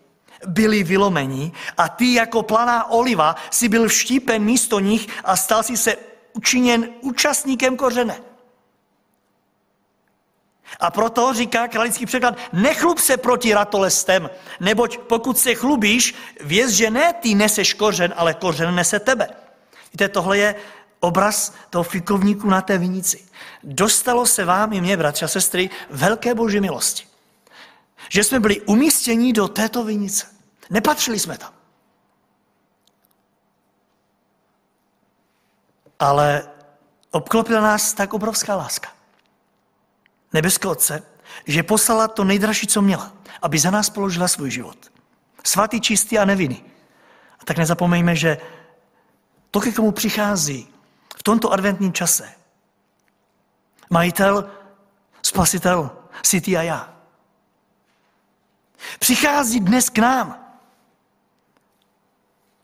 byli 0.46 0.82
vylomeni 0.82 1.52
a 1.76 1.88
ty 1.88 2.14
jako 2.14 2.42
planá 2.42 2.90
oliva 2.90 3.36
si 3.50 3.68
byl 3.68 3.88
vštípen 3.88 4.42
místo 4.42 4.80
nich 4.80 5.08
a 5.24 5.36
stal 5.36 5.62
si 5.62 5.76
se 5.76 5.96
učiněn 6.32 6.88
účastníkem 7.00 7.76
kořene. 7.76 8.20
A 10.80 10.90
proto 10.90 11.32
říká 11.34 11.68
kralický 11.68 12.06
překlad, 12.06 12.38
nechlup 12.52 12.98
se 12.98 13.16
proti 13.16 13.54
ratolestem, 13.54 14.30
neboť 14.60 14.98
pokud 14.98 15.38
se 15.38 15.54
chlubíš, 15.54 16.14
věz, 16.40 16.70
že 16.70 16.90
ne 16.90 17.12
ty 17.12 17.34
neseš 17.34 17.74
kořen, 17.74 18.14
ale 18.16 18.34
kořen 18.34 18.74
nese 18.74 19.00
tebe. 19.00 19.28
Víte, 19.92 20.08
tohle 20.08 20.38
je 20.38 20.54
obraz 21.00 21.54
toho 21.70 21.84
fikovníku 21.84 22.50
na 22.50 22.60
té 22.60 22.78
vinici. 22.78 23.24
Dostalo 23.62 24.26
se 24.26 24.44
vám 24.44 24.72
i 24.72 24.80
mě, 24.80 24.96
bratři 24.96 25.24
a 25.24 25.28
sestry, 25.28 25.70
velké 25.90 26.34
boží 26.34 26.60
milosti. 26.60 27.04
Že 28.08 28.24
jsme 28.24 28.40
byli 28.40 28.60
umístěni 28.60 29.32
do 29.32 29.48
této 29.48 29.84
vinice. 29.84 30.35
Nepatřili 30.70 31.18
jsme 31.18 31.38
tam. 31.38 31.52
Ale 35.98 36.48
obklopila 37.10 37.60
nás 37.60 37.92
tak 37.92 38.14
obrovská 38.14 38.56
láska. 38.56 38.88
Nebeského 40.32 40.72
Otce, 40.72 41.02
že 41.46 41.62
poslala 41.62 42.08
to 42.08 42.24
nejdražší, 42.24 42.66
co 42.66 42.82
měla, 42.82 43.12
aby 43.42 43.58
za 43.58 43.70
nás 43.70 43.90
položila 43.90 44.28
svůj 44.28 44.50
život. 44.50 44.92
Svatý, 45.44 45.80
čistý 45.80 46.18
a 46.18 46.24
nevinný. 46.24 46.64
A 47.40 47.44
tak 47.44 47.58
nezapomeňme, 47.58 48.16
že 48.16 48.38
to, 49.50 49.60
ke 49.60 49.72
komu 49.72 49.92
přichází 49.92 50.68
v 51.16 51.22
tomto 51.22 51.52
adventním 51.52 51.92
čase, 51.92 52.32
majitel, 53.90 54.50
spasitel, 55.22 55.90
si 56.22 56.40
ty 56.40 56.56
a 56.56 56.62
já. 56.62 56.94
Přichází 58.98 59.60
dnes 59.60 59.90
k 59.90 59.98
nám. 59.98 60.45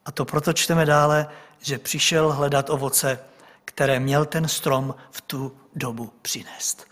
A 0.05 0.13
to 0.13 0.25
proto 0.25 0.53
čteme 0.53 0.87
dále, 0.87 1.27
že 1.61 1.79
přišel 1.79 2.33
hledat 2.33 2.71
ovoce, 2.71 3.19
které 3.65 4.01
měl 4.01 4.25
ten 4.25 4.49
strom 4.49 4.95
v 5.11 5.21
tu 5.21 5.57
dobu 5.75 6.13
přinést. 6.23 6.87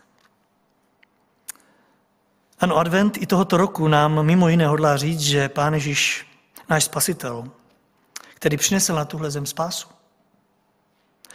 Ano, 2.59 2.77
advent 2.77 3.16
i 3.16 3.27
tohoto 3.27 3.57
roku 3.57 3.88
nám 3.88 4.23
mimo 4.27 4.49
jiné 4.49 4.66
hodlá 4.66 4.96
říct, 4.96 5.20
že 5.20 5.49
Pán 5.49 5.75
Ježíš, 5.75 6.27
náš 6.68 6.85
spasitel, 6.85 7.51
který 8.35 8.57
přinesl 8.57 8.94
na 8.94 9.05
tuhle 9.05 9.31
zem 9.31 9.46
spásu, 9.46 9.88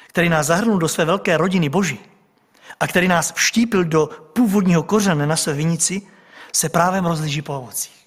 který 0.07 0.29
nás 0.29 0.47
zahrnul 0.47 0.79
do 0.79 0.87
své 0.87 1.05
velké 1.05 1.37
rodiny 1.37 1.69
Boží 1.69 1.99
a 2.79 2.87
který 2.87 3.07
nás 3.07 3.33
vštípil 3.33 3.83
do 3.83 4.07
původního 4.07 4.83
kořene 4.83 5.27
na 5.27 5.35
své 5.35 5.53
vinici, 5.53 6.01
se 6.53 6.69
právem 6.69 7.05
rozlíží 7.05 7.41
po 7.41 7.57
ovocích. 7.57 8.04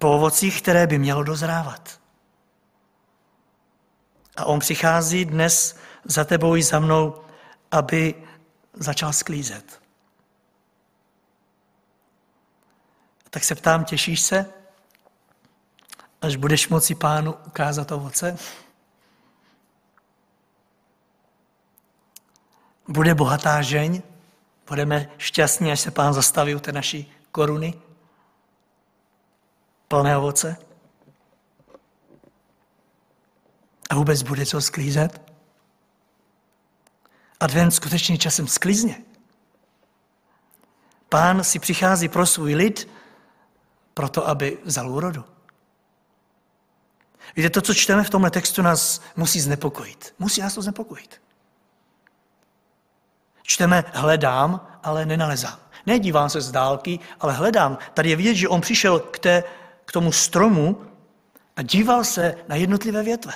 Po 0.00 0.14
ovocích, 0.14 0.62
které 0.62 0.86
by 0.86 0.98
mělo 0.98 1.22
dozrávat. 1.22 2.00
A 4.36 4.44
on 4.44 4.58
přichází 4.58 5.24
dnes 5.24 5.76
za 6.04 6.24
tebou 6.24 6.56
i 6.56 6.62
za 6.62 6.80
mnou, 6.80 7.24
aby 7.70 8.14
začal 8.74 9.12
sklízet. 9.12 9.82
Tak 13.30 13.44
se 13.44 13.54
ptám, 13.54 13.84
těšíš 13.84 14.20
se, 14.20 14.46
až 16.22 16.36
budeš 16.36 16.68
moci 16.68 16.94
pánu 16.94 17.32
ukázat 17.32 17.92
ovoce? 17.92 18.38
Bude 22.88 23.14
bohatá 23.14 23.62
žeň? 23.62 24.02
Budeme 24.68 25.10
šťastní, 25.18 25.72
až 25.72 25.80
se 25.80 25.90
pán 25.90 26.14
zastaví 26.14 26.54
u 26.54 26.60
té 26.60 26.72
naší 26.72 27.12
koruny? 27.32 27.89
Plné 29.90 30.16
ovoce? 30.16 30.56
A 33.90 33.94
vůbec 33.94 34.22
bude 34.22 34.46
co 34.46 34.60
sklízet? 34.60 35.32
Advent 37.40 37.74
skutečně 37.74 38.18
časem 38.18 38.46
sklízně. 38.46 39.02
Pán 41.08 41.44
si 41.44 41.58
přichází 41.58 42.08
pro 42.08 42.26
svůj 42.26 42.54
lid, 42.54 42.88
proto, 43.94 44.28
aby 44.28 44.58
vzal 44.64 44.90
úrodu. 44.90 45.24
Víte, 47.36 47.50
to, 47.50 47.60
co 47.62 47.74
čteme 47.74 48.04
v 48.04 48.10
tomhle 48.10 48.30
textu, 48.30 48.62
nás 48.62 49.02
musí 49.16 49.40
znepokojit. 49.40 50.14
Musí 50.18 50.40
nás 50.40 50.54
to 50.54 50.62
znepokojit. 50.62 51.22
Čteme 53.42 53.84
hledám, 53.92 54.78
ale 54.82 55.06
nenalezám. 55.06 55.58
Nedívám 55.86 56.30
se 56.30 56.40
z 56.40 56.50
dálky, 56.50 56.98
ale 57.20 57.32
hledám. 57.32 57.78
Tady 57.94 58.10
je 58.10 58.16
vidět, 58.16 58.34
že 58.34 58.48
on 58.48 58.60
přišel 58.60 59.00
k, 59.00 59.18
té, 59.18 59.44
k 59.90 59.92
tomu 59.92 60.12
stromu 60.12 60.86
a 61.56 61.62
díval 61.62 62.04
se 62.04 62.34
na 62.48 62.56
jednotlivé 62.56 63.02
větve. 63.02 63.32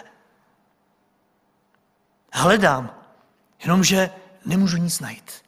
Hledám, 2.32 2.94
jenomže 3.62 4.10
nemůžu 4.44 4.76
nic 4.76 5.00
najít. 5.00 5.42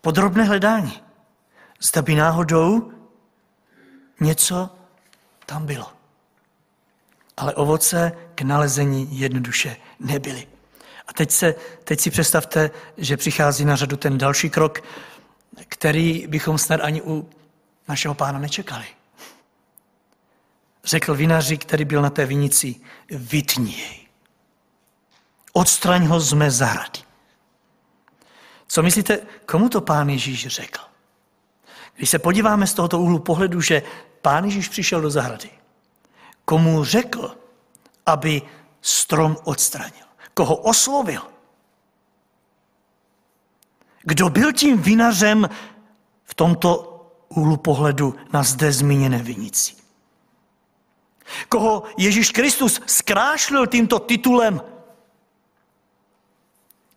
Podrobné 0.00 0.44
hledání. 0.44 1.02
Zda 1.80 2.02
by 2.02 2.14
náhodou 2.14 2.92
něco 4.20 4.70
tam 5.46 5.66
bylo. 5.66 5.92
Ale 7.36 7.54
ovoce 7.54 8.12
k 8.34 8.42
nalezení 8.42 9.18
jednoduše 9.20 9.76
nebyly. 10.00 10.48
A 11.06 11.12
teď, 11.12 11.30
se, 11.30 11.54
teď 11.84 12.00
si 12.00 12.10
představte, 12.10 12.70
že 12.96 13.16
přichází 13.16 13.64
na 13.64 13.76
řadu 13.76 13.96
ten 13.96 14.18
další 14.18 14.50
krok, 14.50 14.82
který 15.64 16.26
bychom 16.26 16.58
snad 16.58 16.80
ani 16.80 17.02
u 17.02 17.30
našeho 17.88 18.14
pána 18.14 18.38
nečekali. 18.38 18.86
Řekl 20.84 21.14
vinaři, 21.14 21.58
který 21.58 21.84
byl 21.84 22.02
na 22.02 22.10
té 22.10 22.26
vinici, 22.26 22.74
vytni 23.10 23.78
jej. 23.78 24.06
Odstraň 25.52 26.06
ho 26.06 26.20
z 26.20 26.32
mé 26.32 26.50
zahrady. 26.50 27.00
Co 28.68 28.82
myslíte, 28.82 29.18
komu 29.46 29.68
to 29.68 29.80
pán 29.80 30.08
Ježíš 30.08 30.46
řekl? 30.46 30.80
Když 31.96 32.10
se 32.10 32.18
podíváme 32.18 32.66
z 32.66 32.74
tohoto 32.74 32.98
úhlu 32.98 33.18
pohledu, 33.18 33.60
že 33.60 33.82
pán 34.22 34.44
Ježíš 34.44 34.68
přišel 34.68 35.00
do 35.00 35.10
zahrady, 35.10 35.50
komu 36.44 36.84
řekl, 36.84 37.36
aby 38.06 38.42
strom 38.80 39.36
odstranil, 39.44 40.06
koho 40.34 40.56
oslovil, 40.56 41.22
kdo 44.06 44.30
byl 44.30 44.52
tím 44.52 44.82
vinařem 44.82 45.48
v 46.24 46.34
tomto 46.34 46.92
úhlu 47.28 47.56
pohledu 47.56 48.14
na 48.32 48.42
zde 48.42 48.72
zmíněné 48.72 49.18
vinici. 49.18 49.74
Koho 51.48 51.82
Ježíš 51.98 52.30
Kristus 52.30 52.80
zkrášlil 52.86 53.66
tímto 53.66 53.98
titulem. 53.98 54.60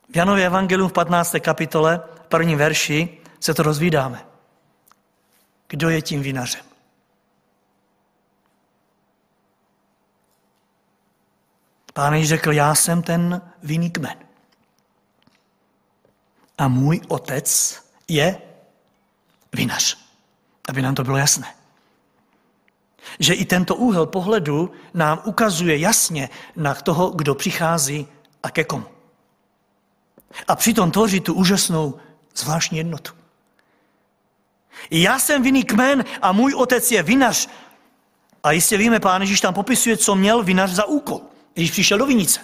V 0.09 0.17
Janově 0.17 0.45
evangelium 0.45 0.89
v 0.89 0.93
15. 0.93 1.35
kapitole, 1.39 2.01
v 2.15 2.27
prvním 2.27 2.57
verši, 2.57 3.17
se 3.39 3.53
to 3.53 3.63
rozvídáme. 3.63 4.25
Kdo 5.67 5.89
je 5.89 6.01
tím 6.01 6.21
vinařem? 6.21 6.65
Pán 11.93 12.13
Ježíš 12.13 12.29
řekl, 12.29 12.51
já 12.51 12.75
jsem 12.75 13.01
ten 13.01 13.41
vinný 13.63 13.91
kmen. 13.91 14.28
A 16.59 16.67
můj 16.67 17.01
otec 17.07 17.79
je 18.07 18.41
vinař. 19.53 19.97
Aby 20.69 20.81
nám 20.81 20.95
to 20.95 21.03
bylo 21.03 21.17
jasné. 21.17 21.55
Že 23.19 23.33
i 23.33 23.45
tento 23.45 23.75
úhel 23.75 24.05
pohledu 24.05 24.71
nám 24.93 25.21
ukazuje 25.25 25.77
jasně 25.77 26.29
na 26.55 26.73
toho, 26.75 27.09
kdo 27.09 27.35
přichází 27.35 28.07
a 28.43 28.49
ke 28.49 28.63
komu. 28.63 28.85
A 30.47 30.55
přitom 30.55 30.91
tvoří 30.91 31.19
tu 31.19 31.33
úžasnou 31.33 31.99
zvláštní 32.35 32.77
jednotu. 32.77 33.13
Já 34.91 35.19
jsem 35.19 35.43
vinný 35.43 35.63
kmen 35.63 36.05
a 36.21 36.31
můj 36.31 36.53
otec 36.53 36.91
je 36.91 37.03
vinař. 37.03 37.49
A 38.43 38.51
jistě 38.51 38.77
víme, 38.77 38.99
pán 38.99 39.21
Ježíš 39.21 39.41
tam 39.41 39.53
popisuje, 39.53 39.97
co 39.97 40.15
měl 40.15 40.43
vinař 40.43 40.71
za 40.71 40.85
úkol, 40.85 41.21
když 41.53 41.71
přišel 41.71 41.97
do 41.97 42.05
vinice. 42.05 42.39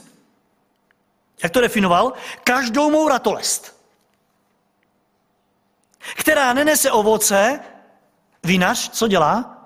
Jak 1.43 1.51
to 1.51 1.61
definoval? 1.61 2.13
Každou 2.43 2.91
mou 2.91 3.07
ratolest, 3.07 3.74
která 6.13 6.53
nenese 6.53 6.91
ovoce, 6.91 7.59
vinař 8.43 8.89
co 8.89 9.07
dělá? 9.07 9.57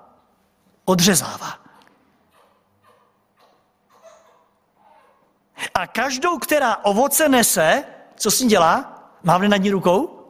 Odřezává. 0.84 1.60
A 5.74 5.86
každou, 5.86 6.38
která 6.38 6.76
ovoce 6.76 7.28
nese, 7.28 7.84
co 8.16 8.30
s 8.30 8.40
ní 8.40 8.48
dělá? 8.48 9.02
Mávne 9.22 9.48
nad 9.48 9.56
ní 9.56 9.70
rukou? 9.70 10.26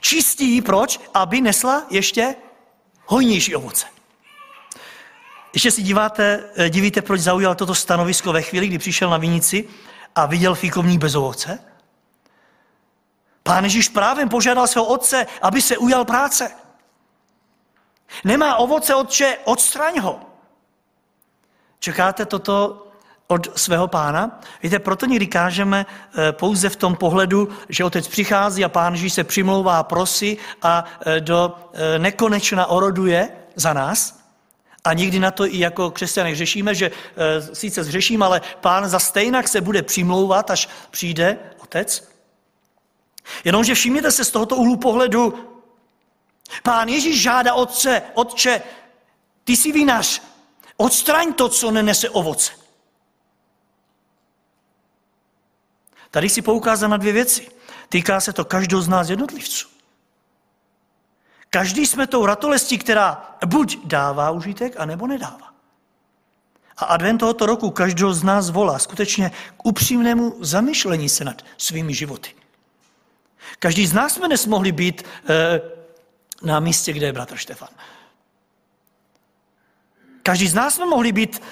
Čistí 0.00 0.62
proč? 0.62 1.00
Aby 1.14 1.40
nesla 1.40 1.86
ještě 1.90 2.34
hojnější 3.06 3.56
ovoce. 3.56 3.86
Ještě 5.52 5.70
si 5.70 5.82
díváte, 5.82 6.44
eh, 6.56 6.70
divíte, 6.70 7.02
proč 7.02 7.20
zaujal 7.20 7.54
toto 7.54 7.74
stanovisko 7.74 8.32
ve 8.32 8.42
chvíli, 8.42 8.66
kdy 8.66 8.78
přišel 8.78 9.10
na 9.10 9.16
vinici 9.16 9.68
a 10.14 10.26
viděl 10.26 10.54
fíkovník 10.54 11.00
bez 11.00 11.14
ovoce? 11.14 11.69
Pán 13.42 13.64
Ježíš 13.64 13.88
právě 13.88 14.26
požádal 14.26 14.66
svého 14.66 14.86
otce, 14.86 15.26
aby 15.42 15.62
se 15.62 15.78
ujal 15.78 16.04
práce. 16.04 16.50
Nemá 18.24 18.56
ovoce, 18.56 18.94
otče, 18.94 19.38
odstraň 19.44 20.00
ho. 20.00 20.20
Čekáte 21.78 22.26
toto 22.26 22.86
od 23.26 23.58
svého 23.58 23.88
pána. 23.88 24.40
Víte, 24.62 24.78
proto 24.78 25.06
někdy 25.06 25.26
kážeme 25.26 25.86
eh, 25.86 26.32
pouze 26.32 26.68
v 26.68 26.76
tom 26.76 26.96
pohledu, 26.96 27.48
že 27.68 27.84
otec 27.84 28.08
přichází 28.08 28.64
a 28.64 28.68
pán 28.68 28.92
Ježíš 28.92 29.12
se 29.12 29.24
přimlouvá 29.24 29.82
prosí 29.82 30.38
a 30.62 30.84
eh, 31.06 31.20
do 31.20 31.54
eh, 31.72 31.98
nekonečna 31.98 32.66
oroduje 32.66 33.28
za 33.54 33.72
nás. 33.72 34.20
A 34.84 34.92
nikdy 34.92 35.18
na 35.18 35.30
to 35.30 35.46
i 35.46 35.58
jako 35.58 35.90
křesťané 35.90 36.34
řešíme, 36.34 36.74
že 36.74 36.90
sice 37.52 37.84
zřeším, 37.84 38.22
ale 38.22 38.40
pán 38.60 38.88
za 38.88 38.98
stejnak 38.98 39.48
se 39.48 39.60
bude 39.60 39.82
přimlouvat, 39.82 40.50
až 40.50 40.68
přijde 40.90 41.38
otec. 41.58 42.09
Jenomže 43.44 43.74
všimněte 43.74 44.12
se 44.12 44.24
z 44.24 44.30
tohoto 44.30 44.56
úhlu 44.56 44.76
pohledu, 44.76 45.50
pán 46.62 46.88
Ježíš 46.88 47.22
žádá 47.22 47.54
otce, 47.54 48.02
otče, 48.14 48.62
ty 49.44 49.56
jsi 49.56 49.72
vinař, 49.72 50.22
odstraň 50.76 51.32
to, 51.32 51.48
co 51.48 51.70
nenese 51.70 52.10
ovoce. 52.10 52.52
Tady 56.10 56.28
si 56.28 56.42
poukázal 56.42 56.88
na 56.88 56.96
dvě 56.96 57.12
věci. 57.12 57.50
Týká 57.88 58.20
se 58.20 58.32
to 58.32 58.44
každého 58.44 58.82
z 58.82 58.88
nás 58.88 59.08
jednotlivců. 59.08 59.68
Každý 61.50 61.86
jsme 61.86 62.06
tou 62.06 62.26
ratolestí, 62.26 62.78
která 62.78 63.36
buď 63.46 63.78
dává 63.84 64.30
užitek, 64.30 64.74
anebo 64.78 65.06
nedává. 65.06 65.54
A 66.76 66.84
advent 66.84 67.18
tohoto 67.18 67.46
roku 67.46 67.70
každého 67.70 68.14
z 68.14 68.22
nás 68.22 68.50
volá 68.50 68.78
skutečně 68.78 69.30
k 69.56 69.66
upřímnému 69.66 70.36
zamyšlení 70.40 71.08
se 71.08 71.24
nad 71.24 71.42
svými 71.58 71.94
životy. 71.94 72.39
Každý 73.62 73.86
z 73.86 73.92
nás 73.92 74.14
jsme 74.14 74.26
dnes 74.26 74.46
mohli 74.46 74.72
být 74.72 75.02
e, 75.28 75.60
na 76.42 76.60
místě, 76.60 76.92
kde 76.92 77.06
je 77.06 77.12
bratr 77.12 77.36
Štefan. 77.36 77.68
Každý 80.22 80.48
z 80.48 80.54
nás 80.54 80.74
jsme 80.74 80.86
mohli 80.86 81.12
být 81.12 81.42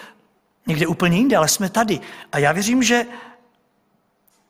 někde 0.66 0.86
úplně 0.86 1.16
jinde, 1.16 1.36
ale 1.36 1.48
jsme 1.48 1.70
tady. 1.70 2.00
A 2.32 2.38
já 2.38 2.52
věřím, 2.52 2.82
že 2.82 3.06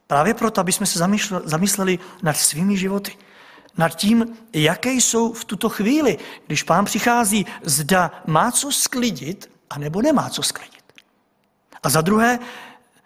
Právě 0.09 0.35
proto, 0.35 0.61
aby 0.61 0.73
jsme 0.73 0.87
se 0.87 0.99
zamysleli 1.45 1.99
nad 2.23 2.37
svými 2.37 2.77
životy. 2.77 3.17
Nad 3.77 3.89
tím, 3.89 4.37
jaké 4.53 4.93
jsou 4.93 5.33
v 5.33 5.45
tuto 5.45 5.69
chvíli, 5.69 6.19
když 6.47 6.63
pán 6.63 6.85
přichází, 6.85 7.47
zda 7.63 8.23
má 8.27 8.53
co 8.53 8.73
sklidit, 8.73 9.51
anebo 9.71 10.03
nemá 10.03 10.31
co 10.31 10.43
sklidit. 10.43 10.93
A 11.83 11.89
za 11.89 12.01
druhé, 12.01 12.39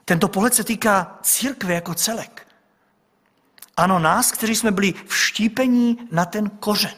tento 0.04 0.28
pohled 0.28 0.54
se 0.54 0.64
týká 0.64 1.18
církve 1.22 1.74
jako 1.74 1.94
celek. 1.94 2.41
Ano, 3.76 3.98
nás, 3.98 4.32
kteří 4.32 4.56
jsme 4.56 4.70
byli 4.70 4.94
vštípení 5.06 5.98
na 6.10 6.24
ten 6.24 6.50
kořen. 6.50 6.94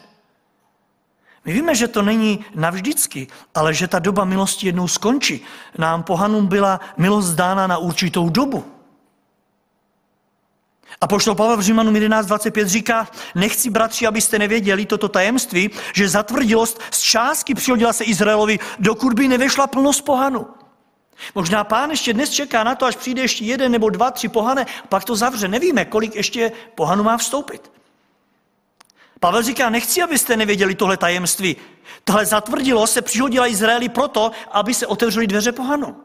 My 1.45 1.53
víme, 1.53 1.75
že 1.75 1.87
to 1.87 2.01
není 2.01 2.45
navždycky, 2.55 3.27
ale 3.55 3.73
že 3.73 3.87
ta 3.87 3.99
doba 3.99 4.25
milosti 4.25 4.65
jednou 4.65 4.87
skončí. 4.87 5.41
Nám 5.77 6.03
pohanům 6.03 6.47
byla 6.47 6.79
milost 6.97 7.35
dána 7.35 7.67
na 7.67 7.77
určitou 7.77 8.29
dobu. 8.29 8.65
A 11.01 11.07
poštol 11.07 11.35
Pavel 11.35 11.57
v 11.57 11.61
Římanům 11.61 11.93
11.25 11.93 12.65
říká, 12.65 13.07
nechci 13.35 13.69
bratři, 13.69 14.07
abyste 14.07 14.39
nevěděli 14.39 14.85
toto 14.85 15.09
tajemství, 15.09 15.69
že 15.93 16.09
zatvrdilost 16.09 16.81
z 16.91 17.01
částky 17.01 17.55
přihodila 17.55 17.93
se 17.93 18.03
Izraelovi, 18.03 18.59
dokud 18.79 19.13
by 19.13 19.27
nevešla 19.27 19.67
plnost 19.67 20.05
pohanu. 20.05 20.47
Možná 21.35 21.63
pán 21.63 21.89
ještě 21.89 22.13
dnes 22.13 22.29
čeká 22.29 22.63
na 22.63 22.75
to, 22.75 22.85
až 22.85 22.95
přijde 22.95 23.21
ještě 23.21 23.45
jeden 23.45 23.71
nebo 23.71 23.89
dva, 23.89 24.11
tři 24.11 24.27
pohane, 24.27 24.65
pak 24.89 25.03
to 25.03 25.15
zavře. 25.15 25.47
Nevíme, 25.47 25.85
kolik 25.85 26.15
ještě 26.15 26.51
pohanu 26.75 27.03
má 27.03 27.17
vstoupit. 27.17 27.71
Pavel 29.19 29.43
říká, 29.43 29.69
nechci, 29.69 30.01
abyste 30.01 30.37
nevěděli 30.37 30.75
tohle 30.75 30.97
tajemství. 30.97 31.55
Tohle 32.03 32.25
zatvrdilo 32.25 32.87
se 32.87 33.01
přihodila 33.01 33.47
Izraeli 33.47 33.89
proto, 33.89 34.31
aby 34.51 34.73
se 34.73 34.87
otevřely 34.87 35.27
dveře 35.27 35.51
pohanu, 35.51 36.03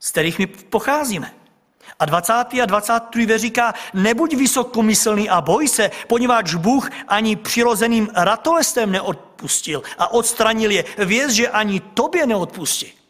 z 0.00 0.10
kterých 0.10 0.38
my 0.38 0.46
pocházíme. 0.46 1.34
A 1.98 2.04
20. 2.04 2.32
a 2.32 2.66
22. 2.66 3.36
říká, 3.36 3.74
nebuď 3.94 4.34
vysokomyslný 4.34 5.30
a 5.30 5.40
boj 5.40 5.68
se, 5.68 5.90
poněvadž 6.06 6.54
Bůh 6.54 6.90
ani 7.08 7.36
přirozeným 7.36 8.08
ratolestem 8.14 8.92
neodpustil 8.92 9.82
a 9.98 10.12
odstranil 10.12 10.70
je. 10.70 10.84
Věz, 10.98 11.32
že 11.32 11.48
ani 11.48 11.80
tobě 11.80 12.26
neodpustí. 12.26 13.01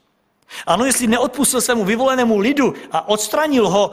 Ano, 0.66 0.84
jestli 0.84 1.06
neodpustil 1.06 1.60
svému 1.60 1.84
vyvolenému 1.84 2.38
lidu 2.38 2.74
a 2.92 3.08
odstranil 3.08 3.68
ho, 3.68 3.90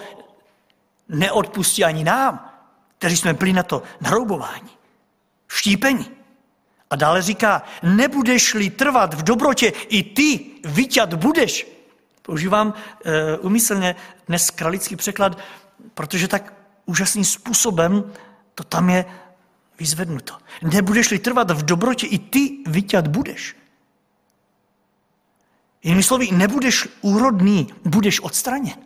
neodpustí 1.09 1.83
ani 1.83 2.03
nám, 2.03 2.51
kteří 2.97 3.17
jsme 3.17 3.33
byli 3.33 3.53
na 3.53 3.63
to 3.63 3.83
naroubování, 4.01 4.69
štípení. 5.47 6.11
A 6.89 6.95
dále 6.95 7.21
říká, 7.21 7.63
nebudeš-li 7.83 8.69
trvat 8.69 9.13
v 9.13 9.23
dobrotě, 9.23 9.67
i 9.67 10.03
ty 10.03 10.45
vyťat 10.65 11.13
budeš. 11.13 11.67
Používám 12.21 12.67
uh, 12.67 13.45
umyslně 13.45 13.95
dnes 14.27 14.49
kralický 14.49 14.95
překlad, 14.95 15.37
protože 15.93 16.27
tak 16.27 16.53
úžasným 16.85 17.25
způsobem 17.25 18.11
to 18.55 18.63
tam 18.63 18.89
je 18.89 19.05
vyzvednuto. 19.79 20.33
Nebudeš-li 20.61 21.19
trvat 21.19 21.51
v 21.51 21.65
dobrotě, 21.65 22.07
i 22.07 22.19
ty 22.19 22.57
vyťat 22.67 23.07
budeš. 23.07 23.55
Jinými 25.83 26.03
slovy, 26.03 26.31
nebudeš 26.31 26.87
úrodný, 27.01 27.73
budeš 27.85 28.19
odstraněn. 28.19 28.77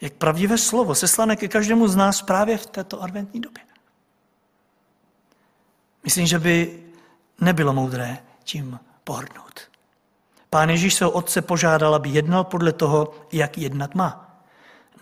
Jak 0.00 0.12
pravdivé 0.12 0.58
slovo, 0.58 0.94
seslané 0.94 1.36
ke 1.36 1.48
každému 1.48 1.88
z 1.88 1.96
nás 1.96 2.22
právě 2.22 2.58
v 2.58 2.66
této 2.66 3.02
adventní 3.02 3.40
době. 3.40 3.64
Myslím, 6.04 6.26
že 6.26 6.38
by 6.38 6.82
nebylo 7.40 7.72
moudré 7.72 8.18
tím 8.44 8.80
pohrdnout. 9.04 9.60
Pán 10.50 10.70
Ježíš 10.70 10.94
svého 10.94 11.10
otce 11.10 11.42
požádal, 11.42 11.94
aby 11.94 12.08
jednal 12.08 12.44
podle 12.44 12.72
toho, 12.72 13.14
jak 13.32 13.58
jednat 13.58 13.94
má. 13.94 14.42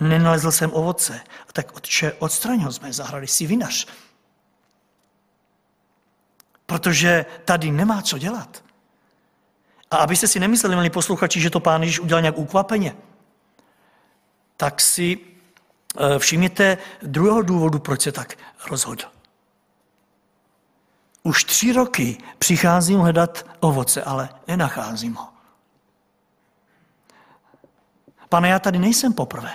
Nenalezl 0.00 0.52
jsem 0.52 0.72
ovoce, 0.72 1.20
a 1.48 1.52
tak 1.52 1.76
otče, 1.76 2.12
odstraň 2.12 2.60
ho 2.60 2.72
z 2.72 2.80
mé 2.80 2.92
zahrady, 2.92 3.26
si 3.26 3.46
vinař. 3.46 3.86
Protože 6.66 7.26
tady 7.44 7.70
nemá 7.70 8.02
co 8.02 8.18
dělat. 8.18 8.64
A 9.90 9.96
abyste 9.96 10.29
si 10.29 10.40
nemysleli, 10.40 10.76
milí 10.76 10.90
posluchači, 10.90 11.40
že 11.40 11.50
to 11.50 11.61
pán 11.61 11.83
Ježíš 11.83 12.00
udělal 12.00 12.22
nějak 12.22 12.38
ukvapeně, 12.38 12.96
tak 14.57 14.81
si 14.81 15.18
eh, 15.98 16.18
všimněte 16.18 16.79
druhého 17.03 17.42
důvodu, 17.42 17.79
proč 17.79 18.03
se 18.03 18.12
tak 18.12 18.38
rozhodl. 18.70 19.05
Už 21.22 21.44
tři 21.44 21.72
roky 21.72 22.18
přicházím 22.38 22.98
hledat 22.98 23.46
ovoce, 23.61 24.03
ale 24.03 24.29
nenacházím 24.48 25.14
ho. 25.14 25.29
Pane, 28.29 28.48
já 28.48 28.59
tady 28.59 28.79
nejsem 28.79 29.12
poprvé. 29.12 29.55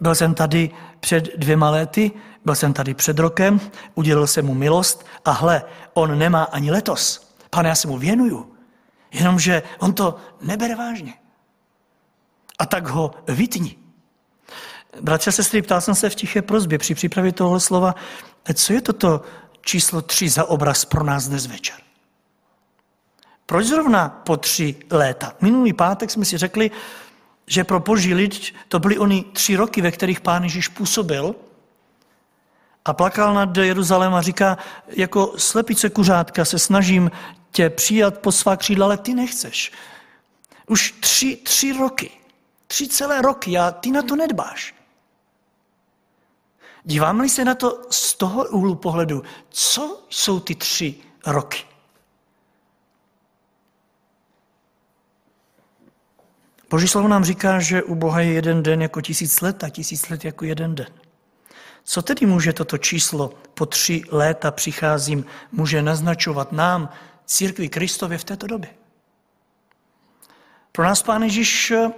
Byl 0.00 0.14
jsem 0.14 0.34
tady 0.34 0.70
před 1.00 1.36
dvěma 1.36 1.70
lety, 1.70 2.12
byl 2.44 2.54
jsem 2.54 2.72
tady 2.72 2.94
před 2.94 3.18
rokem, 3.18 3.60
udělal 3.94 4.26
jsem 4.26 4.46
mu 4.46 4.54
milost 4.54 5.06
a 5.24 5.30
hle, 5.30 5.62
on 5.94 6.18
nemá 6.18 6.42
ani 6.42 6.70
letos. 6.70 7.34
Pane, 7.50 7.68
já 7.68 7.74
se 7.74 7.88
mu 7.88 7.98
věnuju, 7.98 8.49
jenomže 9.12 9.62
on 9.78 9.92
to 9.92 10.16
nebere 10.40 10.74
vážně. 10.74 11.14
A 12.58 12.66
tak 12.66 12.86
ho 12.86 13.10
vytni. 13.28 13.76
Bratře 15.00 15.30
a 15.30 15.32
sestry, 15.32 15.62
ptal 15.62 15.80
jsem 15.80 15.94
se 15.94 16.10
v 16.10 16.14
tiché 16.14 16.42
prozbě 16.42 16.78
při 16.78 16.94
přípravě 16.94 17.32
tohle 17.32 17.60
slova, 17.60 17.94
co 18.54 18.72
je 18.72 18.80
toto 18.80 19.20
číslo 19.60 20.02
tři 20.02 20.28
za 20.28 20.44
obraz 20.44 20.84
pro 20.84 21.04
nás 21.04 21.28
dnes 21.28 21.46
večer? 21.46 21.76
Proč 23.46 23.66
zrovna 23.66 24.08
po 24.08 24.36
tři 24.36 24.76
léta? 24.90 25.34
Minulý 25.40 25.72
pátek 25.72 26.10
jsme 26.10 26.24
si 26.24 26.38
řekli, 26.38 26.70
že 27.46 27.64
pro 27.64 27.80
boží 27.80 28.14
lid 28.14 28.54
to 28.68 28.78
byly 28.78 28.98
ony 28.98 29.24
tři 29.32 29.56
roky, 29.56 29.82
ve 29.82 29.90
kterých 29.90 30.20
pán 30.20 30.42
Ježíš 30.42 30.68
působil. 30.68 31.34
A 32.84 32.92
plakal 32.92 33.34
nad 33.34 33.56
Jeruzalém 33.56 34.14
a 34.14 34.22
říká, 34.22 34.58
jako 34.88 35.34
slepice 35.36 35.90
kuřátka 35.90 36.44
se 36.44 36.58
snažím 36.58 37.10
tě 37.50 37.70
přijat 37.70 38.18
po 38.18 38.32
svá 38.32 38.56
křídla, 38.56 38.86
ale 38.86 38.96
ty 38.96 39.14
nechceš. 39.14 39.72
Už 40.66 40.94
tři, 41.00 41.36
tři 41.36 41.72
roky, 41.72 42.10
tři 42.66 42.88
celé 42.88 43.22
roky 43.22 43.58
a 43.58 43.70
ty 43.70 43.90
na 43.90 44.02
to 44.02 44.16
nedbáš. 44.16 44.74
Díváme-li 46.84 47.28
se 47.28 47.44
na 47.44 47.54
to 47.54 47.82
z 47.90 48.14
toho 48.14 48.44
úhlu 48.44 48.74
pohledu, 48.74 49.22
co 49.48 50.06
jsou 50.10 50.40
ty 50.40 50.54
tři 50.54 50.94
roky? 51.26 51.58
Boží 56.70 56.88
slovo 56.88 57.08
nám 57.08 57.24
říká, 57.24 57.60
že 57.60 57.82
u 57.82 57.94
Boha 57.94 58.20
je 58.20 58.32
jeden 58.32 58.62
den 58.62 58.82
jako 58.82 59.00
tisíc 59.00 59.40
let 59.40 59.64
a 59.64 59.68
tisíc 59.68 60.08
let 60.08 60.24
jako 60.24 60.44
jeden 60.44 60.74
den. 60.74 60.99
Co 61.90 62.02
tedy 62.02 62.26
může 62.26 62.52
toto 62.52 62.78
číslo 62.78 63.34
po 63.54 63.66
tři 63.66 64.02
léta 64.10 64.50
přicházím, 64.50 65.24
může 65.52 65.82
naznačovat 65.82 66.52
nám, 66.52 66.88
církvi 67.26 67.68
Kristově 67.68 68.18
v 68.18 68.24
této 68.24 68.46
době? 68.46 68.70
Pro 70.72 70.84
nás 70.84 71.02
Pán 71.02 71.22
Ježíš 71.22 71.70
eh, 71.70 71.90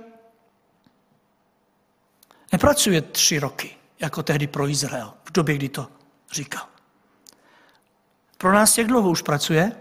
nepracuje 2.53 3.03
tři 3.03 3.39
roky, 3.39 3.77
jako 4.01 4.23
tehdy 4.23 4.47
pro 4.47 4.69
Izrael, 4.69 5.15
v 5.25 5.33
době, 5.33 5.55
kdy 5.55 5.69
to 5.69 5.89
říkal. 6.33 6.67
Pro 8.39 8.53
nás 8.53 8.79
jak 8.79 8.87
dlouho 8.87 9.11
už 9.11 9.23
pracuje? 9.23 9.73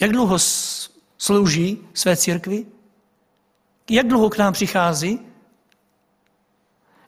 Jak 0.00 0.12
dlouho 0.12 0.38
slouží 1.18 1.88
své 1.94 2.16
církvi? 2.16 2.66
Jak 3.90 4.08
dlouho 4.08 4.30
k 4.30 4.38
nám 4.38 4.52
přichází? 4.52 5.20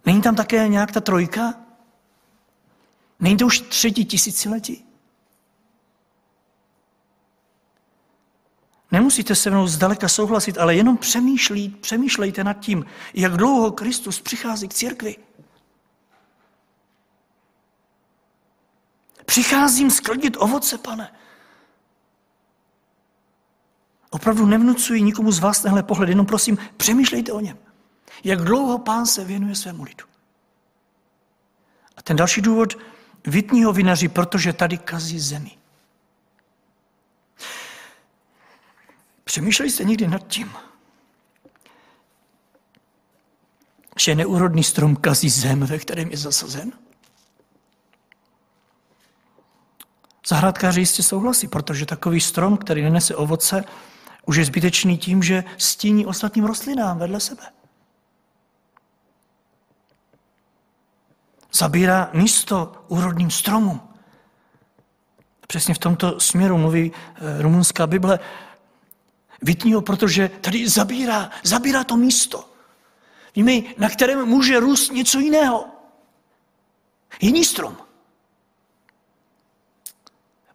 Není 0.07 0.23
tam 0.23 0.37
také 0.37 0.68
nějak 0.68 0.92
ta 0.92 1.01
trojka? 1.01 1.68
Není 3.21 3.37
to 3.37 3.47
už 3.47 3.61
třetí 3.61 4.05
tisíciletí? 4.05 4.85
Nemusíte 8.91 9.35
se 9.35 9.51
mnou 9.51 9.67
zdaleka 9.67 10.09
souhlasit, 10.09 10.59
ale 10.59 10.75
jenom 10.75 10.97
přemýšlí, 10.97 11.69
přemýšlejte 11.69 12.45
nad 12.45 12.55
tím, 12.55 12.87
jak 13.15 13.37
dlouho 13.37 13.73
Kristus 13.73 14.21
přichází 14.21 14.69
k 14.69 14.75
církvi. 14.75 15.17
Přicházím 19.25 19.91
sklidit 19.91 20.37
ovoce, 20.39 20.79
pane. 20.79 21.13
Opravdu 24.11 24.47
nevnucuji 24.47 25.03
nikomu 25.03 25.33
z 25.33 25.39
vás 25.39 25.61
tenhle 25.61 25.83
pohled, 25.83 26.09
jenom 26.09 26.27
prosím, 26.27 26.59
přemýšlejte 26.77 27.33
o 27.33 27.41
něm. 27.41 27.59
Jak 28.25 28.41
dlouho 28.41 28.79
pán 28.79 29.07
se 29.07 29.25
věnuje 29.25 29.55
svému 29.55 29.83
lidu. 29.83 30.05
A 31.97 32.03
ten 32.03 32.17
další 32.17 32.41
důvod, 32.41 32.79
vytní 33.29 33.64
ho 33.64 33.73
vinaři, 33.73 34.09
protože 34.09 34.53
tady 34.53 34.79
kazí 34.79 35.21
zemi. 35.21 35.51
Přemýšleli 39.25 39.71
jste 39.71 39.85
někdy 39.85 40.09
nad 40.09 40.27
tím, 40.29 40.53
že 44.01 44.14
neúrodný 44.14 44.64
strom 44.64 44.97
kazí 44.97 45.29
zem, 45.29 45.61
ve 45.61 45.79
kterém 45.79 46.11
je 46.11 46.17
zasazen? 46.17 46.73
Zahrádkáři 50.29 50.81
jistě 50.81 51.03
souhlasí, 51.03 51.49
protože 51.49 51.87
takový 51.87 52.21
strom, 52.21 52.57
který 52.57 52.83
nenese 52.83 53.17
ovoce, 53.17 53.64
už 54.27 54.37
je 54.37 54.45
zbytečný 54.45 54.99
tím, 54.99 55.23
že 55.23 55.45
stíní 55.59 56.07
ostatním 56.07 56.45
rostlinám 56.45 56.99
vedle 56.99 57.21
sebe. 57.21 57.58
Zabírá 61.53 62.11
místo 62.13 62.85
úrodným 62.89 63.31
stromům. 63.31 63.81
Přesně 65.47 65.75
v 65.75 65.79
tomto 65.79 66.21
směru 66.21 66.59
mluví 66.59 66.93
eh, 66.95 67.43
rumunská 67.43 67.87
Bible. 67.87 68.19
Vytní 69.43 69.73
ho, 69.73 69.81
protože 69.81 70.29
tady 70.41 70.69
zabírá, 70.69 71.31
zabírá 71.43 71.85
to 71.85 71.97
místo. 71.97 72.51
Víme, 73.37 73.53
na 73.79 73.89
kterém 73.89 74.27
může 74.27 74.61
růst 74.61 74.93
něco 74.93 75.19
jiného. 75.19 75.67
Jiný 77.21 77.45
strom. 77.45 77.77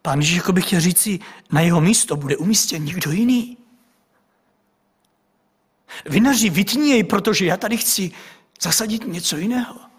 Pán 0.01 0.19
Ježíš 0.19 0.35
jako 0.35 0.53
by 0.53 0.61
chtěl 0.61 0.81
říci, 0.81 1.19
na 1.51 1.61
jeho 1.61 1.81
místo 1.81 2.15
bude 2.15 2.37
umístěn 2.37 2.85
někdo 2.85 3.11
jiný. 3.11 3.57
Vinaři, 6.05 6.49
vytní 6.49 6.89
jej, 6.89 7.03
protože 7.03 7.45
já 7.45 7.57
tady 7.57 7.77
chci 7.77 8.11
zasadit 8.61 9.07
něco 9.07 9.37
jiného. 9.37 9.92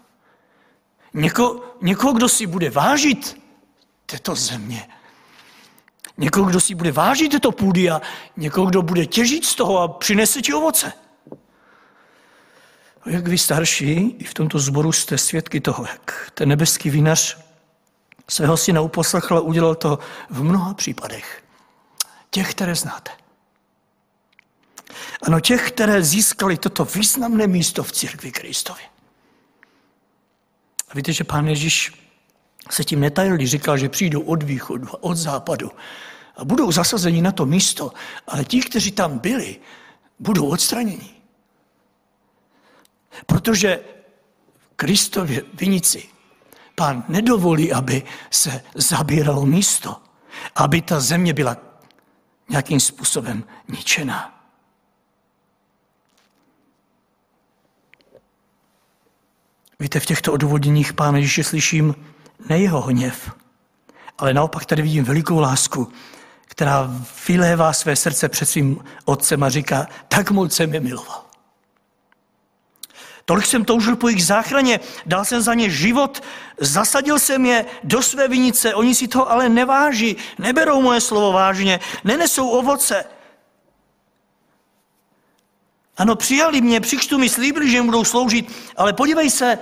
Něko, 1.15 1.63
někoho, 1.81 2.13
kdo 2.13 2.29
si 2.29 2.45
bude 2.45 2.69
vážit 2.69 3.41
této 4.05 4.35
země. 4.35 4.87
Někoho, 6.17 6.45
kdo 6.49 6.59
si 6.59 6.75
bude 6.75 6.91
vážit 6.91 7.31
této 7.31 7.51
půdy 7.51 7.89
a 7.89 8.01
někoho, 8.37 8.67
kdo 8.67 8.81
bude 8.81 9.05
těžit 9.05 9.45
z 9.45 9.55
toho 9.55 9.79
a 9.79 9.87
přinese 9.87 10.41
ti 10.41 10.53
ovoce. 10.53 10.93
A 13.01 13.09
jak 13.09 13.27
vy 13.27 13.37
starší, 13.37 14.15
i 14.19 14.23
v 14.23 14.33
tomto 14.33 14.59
zboru 14.59 14.91
jste 14.91 15.17
svědky 15.17 15.61
toho, 15.61 15.85
jak 15.85 16.31
ten 16.33 16.49
nebeský 16.49 16.89
vinař 16.89 17.37
svého 18.29 18.57
syna 18.57 18.81
uposlechl 18.81 19.37
a 19.37 19.41
udělal 19.41 19.75
to 19.75 19.99
v 20.29 20.43
mnoha 20.43 20.73
případech. 20.73 21.43
Těch, 22.29 22.51
které 22.51 22.75
znáte. 22.75 23.11
Ano, 25.23 25.39
těch, 25.39 25.71
které 25.71 26.03
získali 26.03 26.57
toto 26.57 26.85
významné 26.85 27.47
místo 27.47 27.83
v 27.83 27.91
církvi 27.91 28.31
Kristově. 28.31 28.94
Víte, 30.95 31.13
že 31.13 31.23
pán 31.23 31.47
Ježíš 31.47 31.91
se 32.71 32.83
tím 32.83 32.99
netajil, 32.99 33.35
když 33.35 33.51
říkal, 33.51 33.77
že 33.77 33.89
přijdou 33.89 34.21
od 34.21 34.43
východu 34.43 34.89
a 34.89 35.03
od 35.03 35.15
západu 35.15 35.71
a 36.37 36.45
budou 36.45 36.71
zasazeni 36.71 37.21
na 37.21 37.31
to 37.31 37.45
místo, 37.45 37.91
ale 38.27 38.45
ti, 38.45 38.59
kteří 38.59 38.91
tam 38.91 39.19
byli, 39.19 39.59
budou 40.19 40.47
odstraněni. 40.47 41.09
Protože 43.25 43.79
Kristově 44.75 45.43
vinici 45.53 46.03
pán 46.75 47.03
nedovolí, 47.07 47.73
aby 47.73 48.03
se 48.31 48.63
zabíralo 48.75 49.45
místo, 49.45 50.01
aby 50.55 50.81
ta 50.81 50.99
země 50.99 51.33
byla 51.33 51.57
nějakým 52.49 52.79
způsobem 52.79 53.43
ničená. 53.67 54.34
Víte, 59.79 59.99
v 59.99 60.05
těchto 60.05 60.33
odůvodněních 60.33 60.93
Pána 60.93 61.17
Ježíše 61.17 61.43
slyším 61.43 61.95
ne 62.49 62.59
jeho 62.59 62.81
hněv, 62.81 63.31
ale 64.17 64.33
naopak 64.33 64.65
tady 64.65 64.81
vidím 64.81 65.03
velikou 65.03 65.39
lásku, 65.39 65.91
která 66.45 66.89
vylévá 67.27 67.73
své 67.73 67.95
srdce 67.95 68.29
před 68.29 68.45
svým 68.45 68.83
otcem 69.05 69.43
a 69.43 69.49
říká, 69.49 69.87
tak 70.07 70.31
moc 70.31 70.53
jsem 70.53 70.73
je 70.73 70.79
miloval. 70.79 71.25
Tolik 73.25 73.45
jsem 73.45 73.65
toužil 73.65 73.95
po 73.95 74.07
jejich 74.07 74.25
záchraně, 74.25 74.79
dal 75.05 75.25
jsem 75.25 75.41
za 75.41 75.53
ně 75.53 75.69
život, 75.69 76.23
zasadil 76.59 77.19
jsem 77.19 77.45
je 77.45 77.65
do 77.83 78.01
své 78.01 78.27
vinice, 78.27 78.75
oni 78.75 78.95
si 78.95 79.07
to 79.07 79.31
ale 79.31 79.49
neváží, 79.49 80.17
neberou 80.39 80.81
moje 80.81 81.01
slovo 81.01 81.31
vážně, 81.31 81.79
nenesou 82.03 82.49
ovoce. 82.49 83.05
Ano, 85.97 86.15
přijali 86.15 86.61
mě, 86.61 86.79
při 86.79 86.97
mi, 87.17 87.29
slíbili, 87.29 87.69
že 87.69 87.77
jim 87.77 87.85
budou 87.85 88.03
sloužit, 88.03 88.51
ale 88.77 88.93
podívej 88.93 89.29
se, 89.29 89.59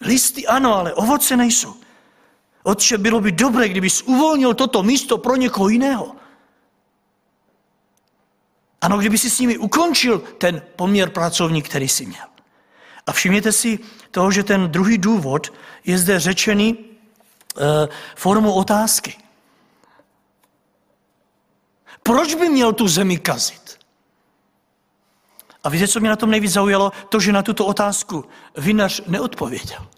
listy 0.00 0.46
ano, 0.46 0.74
ale 0.74 0.94
ovoce 0.94 1.36
nejsou. 1.36 1.74
Otče, 2.62 2.98
bylo 2.98 3.20
by 3.20 3.32
dobré, 3.32 3.68
kdybys 3.68 4.02
uvolnil 4.02 4.54
toto 4.54 4.82
místo 4.82 5.18
pro 5.18 5.36
někoho 5.36 5.68
jiného. 5.68 6.16
Ano, 8.80 8.98
kdyby 8.98 9.18
si 9.18 9.30
s 9.30 9.38
nimi 9.38 9.58
ukončil 9.58 10.18
ten 10.18 10.62
poměr 10.76 11.10
pracovní, 11.10 11.62
který 11.62 11.88
si 11.88 12.06
měl. 12.06 12.26
A 13.06 13.12
všimněte 13.12 13.52
si 13.52 13.78
toho, 14.10 14.30
že 14.30 14.42
ten 14.42 14.70
druhý 14.70 14.98
důvod 14.98 15.52
je 15.84 15.98
zde 15.98 16.20
řečený 16.20 16.78
e, 16.78 17.88
formou 18.16 18.52
otázky. 18.52 19.16
Proč 22.02 22.34
by 22.34 22.48
měl 22.48 22.72
tu 22.72 22.88
zemi 22.88 23.18
kazit? 23.18 23.78
A 25.64 25.68
víte, 25.68 25.88
co 25.88 26.00
mě 26.00 26.08
na 26.08 26.16
tom 26.16 26.30
nejvíc 26.30 26.52
zaujalo? 26.52 26.92
To, 27.08 27.20
že 27.20 27.32
na 27.32 27.42
tuto 27.42 27.66
otázku 27.66 28.24
vinař 28.56 29.02
neodpověděl. 29.06 29.88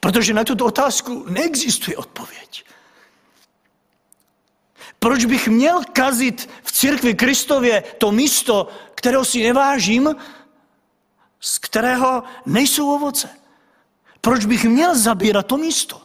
Protože 0.00 0.34
na 0.34 0.44
tuto 0.44 0.66
otázku 0.66 1.24
neexistuje 1.28 1.96
odpověď. 1.96 2.64
Proč 4.98 5.24
bych 5.24 5.48
měl 5.48 5.80
kazit 5.92 6.50
v 6.62 6.72
církvi 6.72 7.14
Kristově 7.14 7.82
to 7.98 8.12
místo, 8.12 8.68
kterého 8.94 9.24
si 9.24 9.42
nevážím, 9.42 10.16
z 11.40 11.58
kterého 11.58 12.22
nejsou 12.46 12.94
ovoce? 12.94 13.28
Proč 14.20 14.44
bych 14.44 14.64
měl 14.64 14.98
zabírat 14.98 15.46
to 15.46 15.56
místo? 15.56 16.02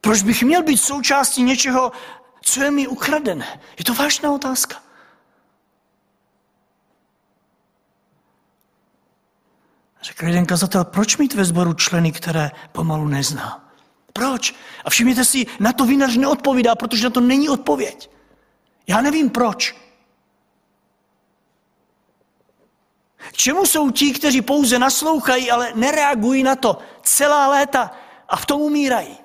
Proč 0.00 0.22
bych 0.22 0.42
měl 0.42 0.62
být 0.62 0.76
součástí 0.76 1.42
něčeho, 1.42 1.92
co 2.44 2.62
je 2.62 2.70
mi 2.70 2.88
ukradené? 2.88 3.60
Je 3.78 3.84
to 3.84 3.94
vážná 3.94 4.32
otázka. 4.32 4.82
Řekl 10.02 10.26
jeden 10.26 10.46
kazatel, 10.46 10.84
proč 10.84 11.16
mít 11.16 11.34
ve 11.34 11.44
sboru 11.44 11.72
členy, 11.72 12.12
které 12.12 12.50
pomalu 12.72 13.08
nezná? 13.08 13.70
Proč? 14.12 14.54
A 14.84 14.90
všimněte 14.90 15.24
si, 15.24 15.46
na 15.60 15.72
to 15.72 15.84
vinař 15.84 16.16
neodpovídá, 16.16 16.74
protože 16.74 17.04
na 17.04 17.10
to 17.10 17.20
není 17.20 17.48
odpověď. 17.48 18.10
Já 18.86 19.00
nevím 19.00 19.30
proč. 19.30 19.76
K 23.16 23.32
čemu 23.32 23.66
jsou 23.66 23.90
ti, 23.90 24.12
kteří 24.12 24.42
pouze 24.42 24.78
naslouchají, 24.78 25.50
ale 25.50 25.72
nereagují 25.74 26.42
na 26.42 26.56
to 26.56 26.78
celá 27.02 27.48
léta 27.48 27.90
a 28.28 28.36
v 28.36 28.46
tom 28.46 28.60
umírají? 28.60 29.23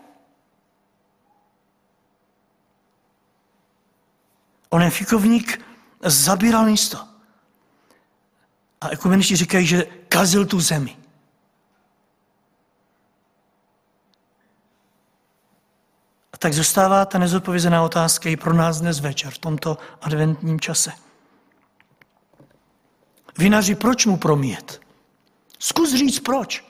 Onen 4.70 4.92
fikovník 4.92 5.62
zabíral 6.06 6.66
místo. 6.66 6.98
A 8.82 8.90
ekumenisti 8.90 9.36
říkají, 9.36 9.66
že 9.66 9.86
kazil 10.10 10.46
tu 10.46 10.60
zemi. 10.60 10.98
A 16.34 16.38
tak 16.38 16.54
zůstává 16.54 17.06
ta 17.06 17.20
nezodpovězená 17.20 17.84
otázka 17.84 18.30
i 18.30 18.38
pro 18.38 18.54
nás 18.54 18.82
dnes 18.82 19.00
večer, 19.00 19.34
v 19.34 19.38
tomto 19.38 19.78
adventním 20.02 20.60
čase. 20.60 20.92
Vinaři, 23.38 23.76
proč 23.76 24.06
mu 24.06 24.18
promíjet? 24.18 24.82
Zkus 25.60 25.94
říct 25.94 26.20
proč. 26.20 26.66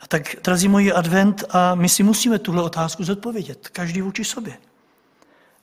A 0.00 0.06
tak, 0.08 0.36
drazí 0.44 0.68
moji, 0.68 0.92
advent 0.92 1.44
a 1.50 1.74
my 1.74 1.88
si 1.88 2.02
musíme 2.02 2.38
tuhle 2.38 2.62
otázku 2.62 3.04
zodpovědět, 3.04 3.68
každý 3.68 4.02
vůči 4.02 4.24
sobě. 4.24 4.58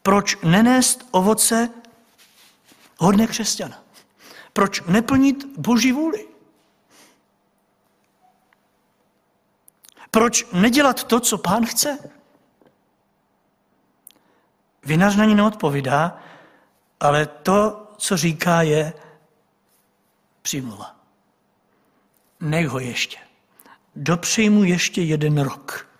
Proč 0.03 0.37
nenést 0.43 1.07
ovoce 1.11 1.69
hodně 2.97 3.27
křesťana? 3.27 3.83
Proč 4.53 4.81
neplnit 4.81 5.45
Boží 5.57 5.91
vůli? 5.91 6.27
Proč 10.11 10.45
nedělat 10.53 11.03
to, 11.03 11.19
co 11.19 11.37
pán 11.37 11.65
chce? 11.65 12.09
Vinař 14.83 15.15
na 15.15 15.25
ní 15.25 15.35
neodpovídá, 15.35 16.19
ale 16.99 17.25
to, 17.25 17.87
co 17.97 18.17
říká, 18.17 18.61
je 18.61 18.93
přímluva. 20.41 20.95
Nech 22.39 22.67
ho 22.67 22.79
ještě. 22.79 23.17
Dopřej 23.95 24.49
mu 24.49 24.63
ještě 24.63 25.01
jeden 25.01 25.41
rok. 25.41 25.92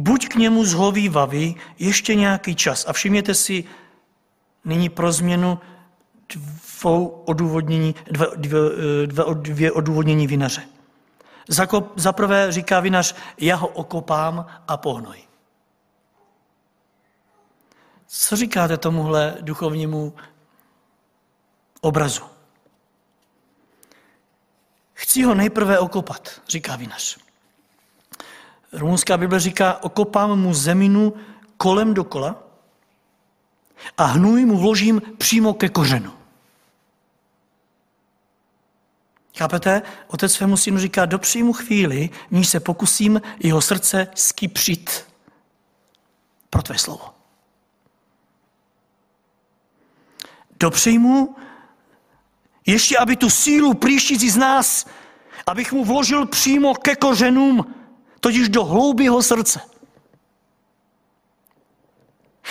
Buď 0.00 0.28
k 0.28 0.34
němu 0.34 0.64
zhovývavý 0.64 1.56
ještě 1.78 2.14
nějaký 2.14 2.56
čas. 2.56 2.84
A 2.88 2.92
všimněte 2.92 3.34
si 3.34 3.64
nyní 4.64 4.88
pro 4.88 5.12
změnu 5.12 5.58
dvou 6.28 7.06
odůvodnění, 7.06 7.94
dvě, 8.10 8.26
dvě, 8.36 8.60
dvě, 9.06 9.24
dvě 9.34 9.72
odůvodnění 9.72 10.26
vinaře. 10.26 10.62
Za 11.96 12.12
prvé 12.12 12.52
říká 12.52 12.80
vinař, 12.80 13.14
já 13.38 13.56
ho 13.56 13.68
okopám 13.68 14.46
a 14.68 14.76
pohnoj. 14.76 15.22
Co 18.06 18.36
říkáte 18.36 18.76
tomuhle 18.76 19.36
duchovnímu 19.40 20.14
obrazu? 21.80 22.22
Chci 24.92 25.22
ho 25.22 25.34
nejprve 25.34 25.78
okopat, 25.78 26.40
říká 26.48 26.76
vinař. 26.76 27.29
Rumunská 28.72 29.16
Bible 29.16 29.40
říká, 29.40 29.82
okopám 29.82 30.40
mu 30.40 30.54
zeminu 30.54 31.14
kolem 31.56 31.94
dokola 31.94 32.42
a 33.98 34.04
hnůj 34.04 34.44
mu 34.44 34.58
vložím 34.58 35.02
přímo 35.18 35.54
ke 35.54 35.68
kořenu. 35.68 36.12
Chápete? 39.36 39.82
Otec 40.06 40.32
svému 40.32 40.56
synu 40.56 40.78
říká, 40.78 41.06
dopřij 41.06 41.42
mu 41.42 41.52
chvíli, 41.52 42.10
níž 42.30 42.48
se 42.48 42.60
pokusím 42.60 43.22
jeho 43.38 43.60
srdce 43.60 44.08
skypřit 44.14 45.06
pro 46.50 46.62
tvé 46.62 46.78
slovo. 46.78 47.14
Dopřij 50.60 50.98
mu, 50.98 51.36
ještě 52.66 52.98
aby 52.98 53.16
tu 53.16 53.30
sílu 53.30 53.74
příštící 53.74 54.30
z 54.30 54.36
nás, 54.36 54.86
abych 55.46 55.72
mu 55.72 55.84
vložil 55.84 56.26
přímo 56.26 56.74
ke 56.74 56.96
kořenům, 56.96 57.74
totiž 58.20 58.48
do 58.48 58.64
hloubyho 58.64 59.22
srdce. 59.22 59.60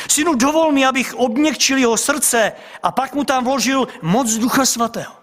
Synu, 0.10 0.36
dovol 0.36 0.72
mi, 0.72 0.86
abych 0.86 1.16
obněkčil 1.16 1.78
jeho 1.78 1.98
srdce 1.98 2.52
a 2.84 2.92
pak 2.92 3.14
mu 3.14 3.24
tam 3.24 3.44
vložil 3.44 3.88
moc 4.02 4.34
Ducha 4.34 4.66
Svatého. 4.66 5.14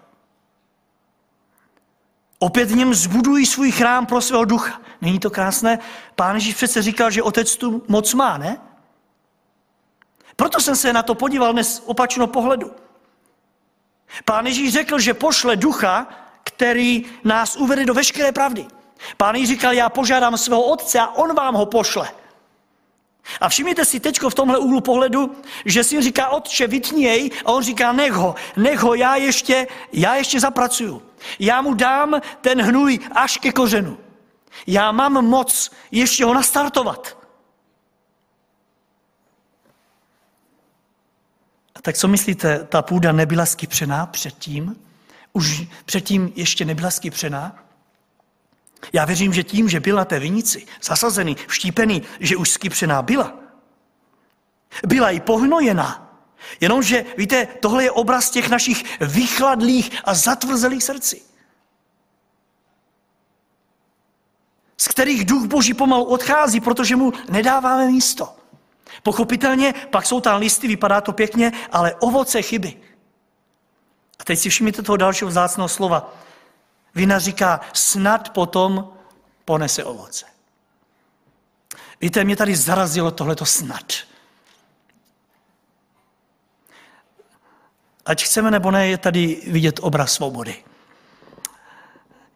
Opět 2.39 2.71
v 2.71 2.75
něm 2.75 2.93
zbudují 2.93 3.45
svůj 3.45 3.71
chrám 3.71 4.05
pro 4.05 4.21
svého 4.21 4.45
ducha. 4.45 4.81
Není 5.01 5.19
to 5.19 5.29
krásné? 5.29 5.79
Pán 6.15 6.35
Ježíš 6.35 6.55
přece 6.55 6.81
říkal, 6.81 7.11
že 7.11 7.23
otec 7.23 7.57
tu 7.57 7.83
moc 7.87 8.13
má, 8.13 8.37
ne? 8.37 8.61
Proto 10.35 10.59
jsem 10.59 10.75
se 10.75 10.93
na 10.93 11.03
to 11.03 11.15
podíval 11.15 11.53
dnes 11.53 11.83
opačno 11.85 12.27
pohledu. 12.27 12.71
Pán 14.25 14.45
Ježíš 14.45 14.73
řekl, 14.73 14.99
že 14.99 15.13
pošle 15.13 15.55
ducha, 15.55 16.07
který 16.43 17.05
nás 17.23 17.55
uvede 17.55 17.85
do 17.85 17.93
veškeré 17.93 18.31
pravdy. 18.31 18.67
Pán 19.17 19.35
Ježíš 19.35 19.49
říkal, 19.49 19.73
já 19.73 19.89
požádám 19.89 20.37
svého 20.37 20.63
otce 20.63 20.99
a 20.99 21.07
on 21.07 21.35
vám 21.35 21.55
ho 21.55 21.65
pošle. 21.65 22.09
A 23.41 23.49
všimněte 23.49 23.85
si 23.85 23.99
teď 23.99 24.19
v 24.29 24.35
tomhle 24.35 24.57
úhlu 24.57 24.81
pohledu, 24.81 25.35
že 25.65 25.83
syn 25.83 26.01
říká, 26.01 26.29
otče, 26.29 26.67
vytni 26.67 27.03
jej, 27.03 27.31
a 27.45 27.51
on 27.51 27.63
říká, 27.63 27.91
nech 27.91 28.11
ho, 28.11 28.35
nech 28.57 28.79
ho, 28.79 28.93
já 28.93 29.15
ještě, 29.15 29.67
já 29.93 30.15
ještě 30.15 30.39
zapracuju. 30.39 31.01
Já 31.39 31.61
mu 31.61 31.73
dám 31.73 32.21
ten 32.41 32.61
hnůj 32.61 32.99
až 33.11 33.37
ke 33.37 33.51
kořenu. 33.51 33.97
Já 34.67 34.91
mám 34.91 35.25
moc 35.25 35.71
ještě 35.91 36.25
ho 36.25 36.33
nastartovat. 36.33 37.17
A 41.75 41.81
tak 41.81 41.97
co 41.97 42.07
myslíte, 42.07 42.63
ta 42.63 42.81
půda 42.81 43.11
nebyla 43.11 43.45
skypřená 43.45 44.05
předtím? 44.05 44.75
Už 45.33 45.63
předtím 45.85 46.33
ještě 46.35 46.65
nebyla 46.65 46.91
skypřená? 46.91 47.66
Já 48.93 49.05
věřím, 49.05 49.33
že 49.33 49.43
tím, 49.43 49.69
že 49.69 49.79
byl 49.79 49.95
na 49.95 50.05
té 50.05 50.19
vinici 50.19 50.65
zasazený, 50.81 51.37
vštípený, 51.47 52.03
že 52.19 52.35
už 52.35 52.49
skypřená 52.49 53.01
byla. 53.01 53.33
Byla 54.87 55.09
i 55.09 55.19
pohnojená. 55.19 56.19
Jenomže, 56.59 57.05
víte, 57.17 57.47
tohle 57.59 57.83
je 57.83 57.91
obraz 57.91 58.29
těch 58.29 58.49
našich 58.49 58.99
vychladlých 59.01 59.91
a 60.03 60.13
zatvrzelých 60.13 60.83
srdcí. 60.83 61.21
Z 64.77 64.87
kterých 64.87 65.25
duch 65.25 65.45
Boží 65.45 65.73
pomalu 65.73 66.03
odchází, 66.03 66.59
protože 66.59 66.95
mu 66.95 67.13
nedáváme 67.29 67.87
místo. 67.87 68.35
Pochopitelně, 69.03 69.73
pak 69.89 70.05
jsou 70.05 70.21
tam 70.21 70.39
listy, 70.39 70.67
vypadá 70.67 71.01
to 71.01 71.13
pěkně, 71.13 71.51
ale 71.71 71.95
ovoce 71.95 72.41
chyby. 72.41 72.81
A 74.19 74.23
teď 74.23 74.39
si 74.39 74.49
všimněte 74.49 74.81
toho 74.81 74.97
dalšího 74.97 75.29
vzácného 75.29 75.67
slova. 75.69 76.13
Vina 76.97 77.19
říká, 77.19 77.61
snad 77.73 78.29
potom 78.29 78.93
ponese 79.45 79.83
ovoce. 79.83 80.25
Víte, 82.01 82.23
mě 82.23 82.35
tady 82.35 82.55
zarazilo 82.55 83.11
tohleto 83.11 83.45
snad. 83.45 83.93
Ať 88.05 88.23
chceme 88.23 88.51
nebo 88.51 88.71
ne, 88.71 88.87
je 88.87 88.97
tady 88.97 89.43
vidět 89.47 89.79
obraz 89.83 90.13
svobody. 90.13 90.63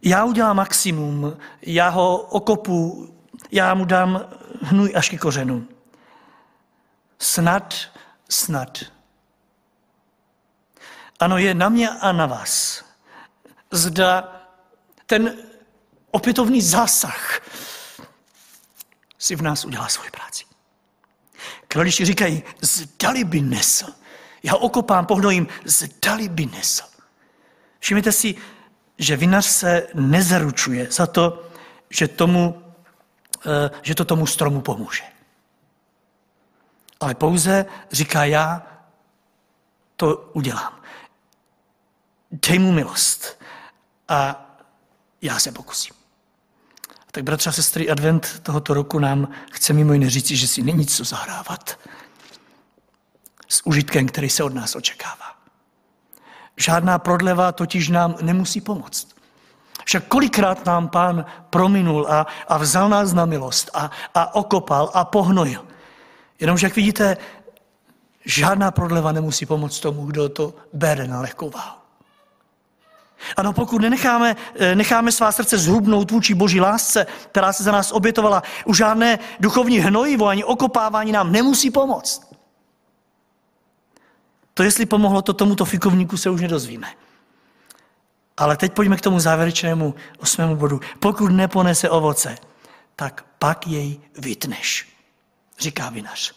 Já 0.02 0.26
udělám 0.26 0.56
maximum, 0.58 1.38
já 1.62 1.90
ho 1.90 2.17
okopu, 2.17 3.10
já 3.52 3.73
mu 3.73 3.85
dám 3.85 4.29
hnůj 4.62 4.94
až 4.96 5.10
ke 5.10 5.17
kořenu. 5.17 5.67
Snad, 7.19 7.73
snad. 8.29 8.79
Ano, 11.19 11.38
je 11.38 11.54
na 11.54 11.69
mě 11.69 11.90
a 11.90 12.12
na 12.12 12.25
vás. 12.25 12.83
Zda 13.71 14.40
ten 15.12 15.37
opětovný 16.12 16.62
zásah 16.62 17.41
si 19.19 19.35
v 19.35 19.41
nás 19.41 19.65
udělá 19.65 19.87
svoji 19.87 20.09
práci. 20.12 20.45
Kraliči 21.67 22.05
říkají, 22.05 22.43
zdali 22.62 23.23
by 23.23 23.41
nesl. 23.41 23.91
Já 24.43 24.55
okopám, 24.55 25.05
pohnojím, 25.05 25.47
zdali 25.65 26.29
by 26.29 26.45
nesl. 26.45 26.83
Všimněte 27.79 28.12
si, 28.12 28.35
že 28.97 29.17
vinař 29.17 29.45
se 29.45 29.87
nezaručuje 29.93 30.91
za 30.91 31.07
to, 31.07 31.51
že, 31.89 32.07
tomu, 32.07 32.63
eh, 33.45 33.69
že 33.81 33.95
to 33.95 34.05
tomu 34.05 34.27
stromu 34.27 34.62
pomůže. 34.62 35.03
Ale 36.99 37.15
pouze 37.15 37.65
říká, 37.91 38.23
já 38.23 38.63
to 39.95 40.31
udělám. 40.33 40.81
Dej 42.31 42.59
mu 42.59 42.71
milost 42.71 43.43
a 44.07 44.47
já 45.22 45.40
se 45.40 45.52
pokusím. 45.52 45.96
Tak 47.12 47.24
bratře 47.24 47.50
a 47.50 47.54
sestry, 47.54 47.90
advent 47.90 48.40
tohoto 48.44 48.74
roku 48.74 49.00
nám 49.00 49.28
chce 49.52 49.74
mimo 49.74 49.94
jiné 49.94 50.10
říci, 50.10 50.36
že 50.36 50.48
si 50.48 50.62
není 50.62 50.86
co 50.86 51.04
zahrávat 51.04 51.80
s 53.48 53.65
užitkem, 53.65 54.08
který 54.08 54.30
se 54.30 54.44
od 54.44 54.54
nás 54.54 54.76
očekává. 54.76 55.36
Žádná 56.58 57.00
prodleva 57.00 57.52
totiž 57.52 57.90
nám 57.90 58.15
nemusí 58.22 58.62
pomoct. 58.62 59.08
Však 59.86 60.08
kolikrát 60.08 60.65
nám 60.65 60.90
pán 60.90 61.26
prominul 61.50 62.08
a, 62.10 62.28
a 62.48 62.58
vzal 62.58 62.90
nás 62.90 63.13
na 63.13 63.26
milost 63.26 63.69
a, 63.74 63.92
a 64.15 64.36
okopal 64.36 64.92
a 64.94 65.06
pohnojil. 65.06 65.65
Jenomže, 66.40 66.65
jak 66.65 66.76
vidíte, 66.76 67.17
žádná 68.26 68.72
prodleva 68.72 69.12
nemusí 69.12 69.46
pomoct 69.46 69.80
tomu, 69.80 70.06
kdo 70.06 70.30
to 70.30 70.54
bere 70.74 71.08
na 71.08 71.22
lehkou 71.22 71.50
váhu. 71.50 71.81
Ano, 73.38 73.54
pokud 73.54 73.82
nenecháme, 73.82 74.36
eh, 74.56 74.76
necháme 74.76 75.12
svá 75.12 75.32
srdce 75.32 75.58
zhubnout 75.58 76.12
vůči 76.12 76.34
boží 76.34 76.62
lásce, 76.62 77.08
která 77.32 77.54
se 77.54 77.63
za 77.63 77.72
nás 77.72 77.92
obětovala, 77.92 78.44
už 78.65 78.78
žádné 78.78 79.19
duchovní 79.40 79.80
hnojivo 79.80 80.28
ani 80.28 80.44
okopávání 80.44 81.12
nám 81.12 81.32
nemusí 81.32 81.72
pomoct. 81.72 82.32
To, 84.54 84.63
jestli 84.63 84.86
pomohlo 84.86 85.22
to 85.22 85.34
tomuto 85.34 85.65
fikovníku, 85.65 86.17
se 86.17 86.30
už 86.30 86.42
nedozvíme. 86.42 86.88
Ale 88.38 88.58
teď 88.58 88.74
pojďme 88.74 88.98
k 88.98 89.02
tomu 89.02 89.19
závěrečnému 89.19 89.96
osmému 90.19 90.56
bodu. 90.56 90.80
Pokud 91.00 91.30
neponese 91.30 91.90
ovoce, 91.90 92.38
tak 92.96 93.26
pak 93.40 93.67
jej 93.67 94.00
vytneš, 94.17 94.88
říká 95.60 95.90
vinař. 95.90 96.34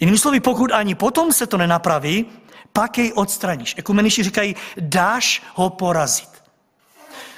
Jinými 0.00 0.18
slovy, 0.18 0.40
pokud 0.40 0.72
ani 0.72 0.94
potom 0.94 1.32
se 1.32 1.46
to 1.46 1.56
nenapraví, 1.56 2.26
pak 2.72 2.98
jej 2.98 3.12
odstraníš. 3.14 3.74
Ekumeniši 3.78 4.22
říkají, 4.22 4.56
dáš 4.80 5.42
ho 5.54 5.70
porazit. 5.70 6.28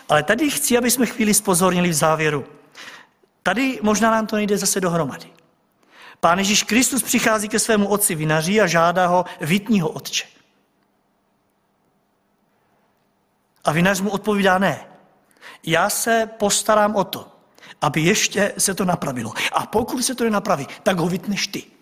Ale 0.09 0.22
tady 0.22 0.51
chci, 0.51 0.78
aby 0.78 0.91
jsme 0.91 1.07
chvíli 1.07 1.35
spozornili 1.35 1.89
v 1.89 1.95
závěru. 1.95 2.47
Tady 3.43 3.78
možná 3.83 4.11
nám 4.11 4.26
to 4.26 4.37
nejde 4.37 4.59
zase 4.59 4.81
dohromady. 4.81 5.26
Pán 6.20 6.39
Ježíš 6.39 6.62
Kristus 6.62 7.03
přichází 7.03 7.49
ke 7.49 7.59
svému 7.59 7.89
otci 7.89 8.14
vinaří 8.14 8.61
a 8.61 8.66
žádá 8.66 9.07
ho, 9.07 9.24
vytní 9.41 9.81
ho 9.81 9.89
otče. 9.89 10.26
A 13.64 13.72
vinař 13.72 14.01
mu 14.01 14.11
odpovídá 14.11 14.59
ne. 14.59 14.87
Já 15.66 15.91
se 15.91 16.31
postarám 16.39 16.97
o 16.97 17.05
to, 17.05 17.33
aby 17.81 18.01
ještě 18.01 18.55
se 18.59 18.74
to 18.74 18.85
napravilo. 18.85 19.33
A 19.53 19.66
pokud 19.66 20.03
se 20.03 20.14
to 20.14 20.24
nenapraví, 20.24 20.66
tak 20.83 20.99
ho 20.99 21.09
vytneš 21.09 21.47
ty. 21.47 21.80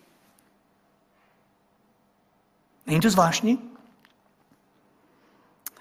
Není 2.88 3.00
to 3.00 3.10
zvláštní? 3.10 3.58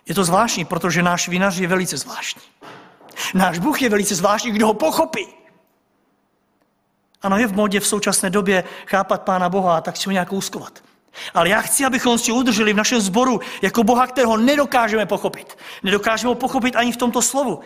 Je 0.05 0.15
to 0.15 0.23
zvláštní, 0.23 0.65
protože 0.65 1.03
náš 1.03 1.27
vinař 1.27 1.57
je 1.57 1.67
velice 1.67 1.97
zvláštní. 1.97 2.41
Náš 3.33 3.59
Bůh 3.59 3.81
je 3.81 3.89
velice 3.89 4.15
zvláštní, 4.15 4.51
kdo 4.51 4.67
ho 4.67 4.73
pochopí. 4.73 5.27
Ano, 7.21 7.37
je 7.37 7.47
v 7.47 7.53
modě 7.53 7.79
v 7.79 7.87
současné 7.87 8.29
době 8.29 8.63
chápat 8.85 9.21
Pána 9.21 9.49
Boha 9.49 9.77
a 9.77 9.81
tak 9.81 9.97
si 9.97 10.03
ho 10.05 10.11
nějak 10.11 10.33
úskovat. 10.33 10.83
Ale 11.33 11.49
já 11.49 11.61
chci, 11.61 11.85
abychom 11.85 12.17
si 12.17 12.31
udrželi 12.31 12.73
v 12.73 12.75
našem 12.75 13.01
sboru 13.01 13.39
jako 13.61 13.83
Boha, 13.83 14.07
kterého 14.07 14.37
nedokážeme 14.37 15.05
pochopit. 15.05 15.57
Nedokážeme 15.83 16.27
ho 16.27 16.35
pochopit 16.35 16.75
ani 16.75 16.91
v 16.91 16.97
tomto 16.97 17.21
slovu. 17.21 17.59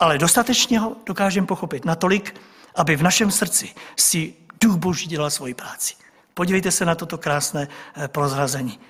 Ale 0.00 0.18
dostatečně 0.18 0.78
ho 0.78 0.96
dokážeme 1.06 1.46
pochopit 1.46 1.84
natolik, 1.84 2.40
aby 2.74 2.96
v 2.96 3.02
našem 3.02 3.30
srdci 3.30 3.74
si 3.96 4.34
Duch 4.60 4.76
Boží 4.76 5.06
dělal 5.06 5.30
svoji 5.30 5.54
práci. 5.54 5.94
Podívejte 6.38 6.70
se 6.70 6.84
na 6.84 6.94
toto 6.94 7.18
krásné 7.18 7.68
eh, 7.68 8.08
prozrazení. 8.08 8.80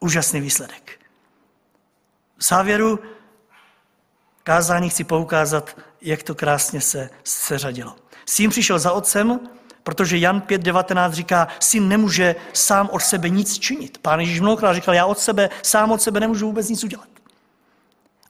Úžasný 0.00 0.40
výsledek. 0.40 1.00
V 2.36 2.44
závěru 2.44 2.98
kázání 4.42 4.90
chci 4.90 5.04
poukázat, 5.04 5.76
jak 6.00 6.22
to 6.22 6.34
krásně 6.34 6.80
se 6.80 7.10
seřadilo. 7.24 7.96
Syn 8.26 8.50
přišel 8.50 8.78
za 8.78 8.92
otcem, 8.92 9.40
protože 9.82 10.18
Jan 10.18 10.40
5.19 10.40 11.10
říká, 11.10 11.48
syn 11.60 11.88
nemůže 11.88 12.34
sám 12.52 12.88
od 12.92 13.02
sebe 13.02 13.28
nic 13.28 13.58
činit. 13.58 13.98
Pán 13.98 14.20
Ježíš 14.20 14.40
mnohokrát 14.40 14.74
říkal, 14.74 14.94
já 14.94 15.06
od 15.06 15.18
sebe, 15.18 15.50
sám 15.62 15.92
od 15.92 16.02
sebe 16.02 16.20
nemůžu 16.20 16.46
vůbec 16.46 16.68
nic 16.68 16.84
udělat. 16.84 17.08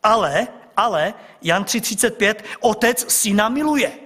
Ale, 0.02 0.48
ale, 0.76 1.14
Jan 1.42 1.64
3.35, 1.64 2.34
otec 2.60 3.12
syna 3.12 3.48
miluje. 3.48 4.05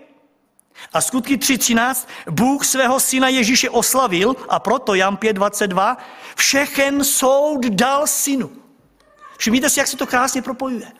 A 0.92 1.00
skutky 1.00 1.36
3.13, 1.36 2.08
Bůh 2.30 2.66
svého 2.66 3.00
syna 3.00 3.28
Ježíše 3.28 3.70
oslavil 3.70 4.36
a 4.48 4.58
proto 4.58 4.94
Jan 4.94 5.16
5.22, 5.16 5.96
všechen 6.36 7.04
soud 7.04 7.64
dal 7.66 8.06
synu. 8.06 8.52
Všimněte 9.38 9.70
si, 9.70 9.78
jak 9.78 9.88
se 9.88 9.96
to 9.96 10.06
krásně 10.06 10.42
propojuje. 10.42 10.92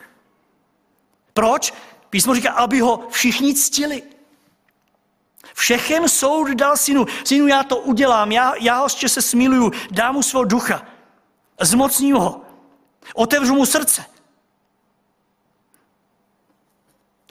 Proč? 1.33 1.73
Písmo 2.09 2.35
říká, 2.35 2.51
aby 2.51 2.79
ho 2.79 3.07
všichni 3.09 3.55
ctili. 3.55 4.03
Všechen 5.53 6.09
soud 6.09 6.47
dal 6.47 6.77
synu. 6.77 7.05
Synu, 7.25 7.47
já 7.47 7.63
to 7.63 7.77
udělám, 7.77 8.31
já, 8.31 8.53
já 8.59 8.79
ho 8.79 8.89
se 8.89 9.21
smiluju, 9.21 9.71
dám 9.91 10.15
mu 10.15 10.23
svého 10.23 10.43
ducha, 10.43 10.85
zmocním 11.61 12.15
ho, 12.15 12.41
otevřu 13.15 13.55
mu 13.55 13.65
srdce. 13.65 14.05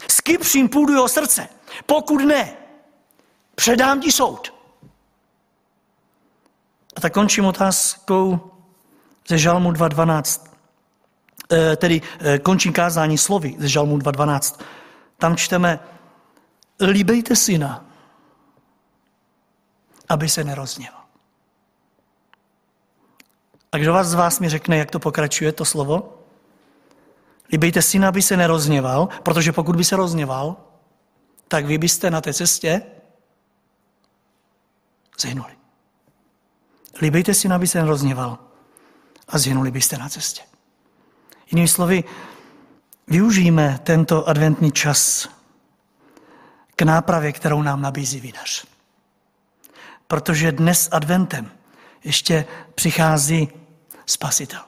Skypřím 0.09 0.68
půdu 0.68 0.92
jeho 0.92 1.09
srdce. 1.09 1.48
Pokud 1.87 2.18
ne, 2.18 2.53
předám 3.55 4.01
ti 4.01 4.12
soud. 4.12 4.55
A 6.97 7.01
tak 7.01 7.12
končím 7.12 7.45
otázkou 7.45 8.51
ze 9.29 9.39
Žalmu 9.39 9.73
2.12. 9.73 10.51
E, 11.53 11.77
tedy 11.77 12.03
e, 12.21 12.39
končím 12.39 12.73
kázání 12.73 13.18
slovy 13.18 13.57
ze 13.59 13.68
Žalmu 13.68 13.99
2.12. 13.99 14.61
Tam 15.16 15.37
čteme, 15.37 15.79
líbejte 16.81 17.37
syna, 17.37 17.85
aby 20.09 20.29
se 20.29 20.45
nerozněval. 20.45 21.01
A 23.73 23.79
kdo 23.79 23.93
vás 23.93 24.07
z 24.07 24.14
vás 24.14 24.41
mi 24.41 24.49
řekne, 24.49 24.79
jak 24.79 24.91
to 24.91 24.99
pokračuje, 24.99 25.53
to 25.53 25.64
slovo? 25.64 26.18
Líbejte 27.53 27.83
syna, 27.83 28.09
aby 28.09 28.23
se 28.23 28.37
nerozněval, 28.37 29.09
protože 29.23 29.53
pokud 29.53 29.77
by 29.77 29.85
se 29.85 29.97
rozněval, 29.97 30.57
tak 31.51 31.66
vy 31.66 31.78
byste 31.78 32.11
na 32.11 32.20
té 32.20 32.34
cestě 32.34 32.82
zhynuli. 35.20 35.53
Líbejte 37.01 37.34
syna, 37.34 37.57
aby 37.57 37.66
se 37.66 37.82
nerozněval 37.82 38.38
a 39.28 39.38
zhynuli 39.38 39.70
byste 39.70 39.98
na 39.98 40.09
cestě. 40.09 40.42
Jinými 41.51 41.68
slovy, 41.68 42.05
využijeme 43.07 43.80
tento 43.82 44.28
adventní 44.28 44.72
čas 44.72 45.28
k 46.76 46.82
nápravě, 46.82 47.32
kterou 47.32 47.62
nám 47.62 47.82
nabízí 47.82 48.20
vinař 48.20 48.70
protože 50.11 50.53
dnes 50.53 50.88
adventem 50.92 51.51
ještě 52.05 52.44
přichází 52.74 53.48
spasitel. 54.07 54.61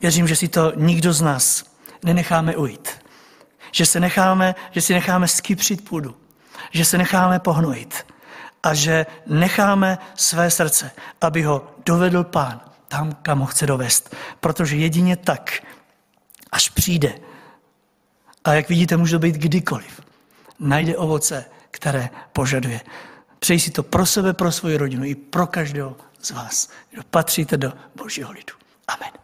Věřím, 0.00 0.28
že 0.28 0.36
si 0.36 0.48
to 0.48 0.72
nikdo 0.76 1.12
z 1.12 1.20
nás 1.20 1.64
nenecháme 2.04 2.56
ujít. 2.56 2.88
Že, 3.72 3.86
se 3.86 4.00
necháme, 4.00 4.54
že 4.70 4.80
si 4.80 4.92
necháme 4.92 5.28
skypřit 5.28 5.88
půdu. 5.88 6.16
Že 6.70 6.84
se 6.84 6.98
necháme 6.98 7.38
pohnojit. 7.38 8.06
A 8.62 8.74
že 8.74 9.06
necháme 9.26 9.98
své 10.14 10.50
srdce, 10.50 10.90
aby 11.20 11.42
ho 11.42 11.74
dovedl 11.84 12.24
pán 12.24 12.60
tam, 12.88 13.12
kam 13.22 13.38
ho 13.38 13.46
chce 13.46 13.66
dovést. 13.66 14.16
Protože 14.40 14.76
jedině 14.76 15.16
tak, 15.16 15.62
až 16.52 16.68
přijde, 16.68 17.14
a 18.44 18.54
jak 18.54 18.68
vidíte, 18.68 18.96
může 18.96 19.16
to 19.16 19.18
být 19.18 19.34
kdykoliv, 19.34 20.00
najde 20.58 20.96
ovoce, 20.96 21.44
které 21.70 22.10
požaduje. 22.32 22.80
Přeji 23.38 23.60
si 23.60 23.70
to 23.70 23.82
pro 23.82 24.06
sebe, 24.06 24.32
pro 24.32 24.52
svoji 24.52 24.76
rodinu 24.76 25.04
i 25.04 25.14
pro 25.14 25.46
každého 25.46 25.96
z 26.22 26.30
vás, 26.30 26.68
kdo 26.90 27.02
patříte 27.02 27.56
do 27.56 27.72
Božího 27.94 28.32
lidu. 28.32 28.54
Amen. 28.88 29.21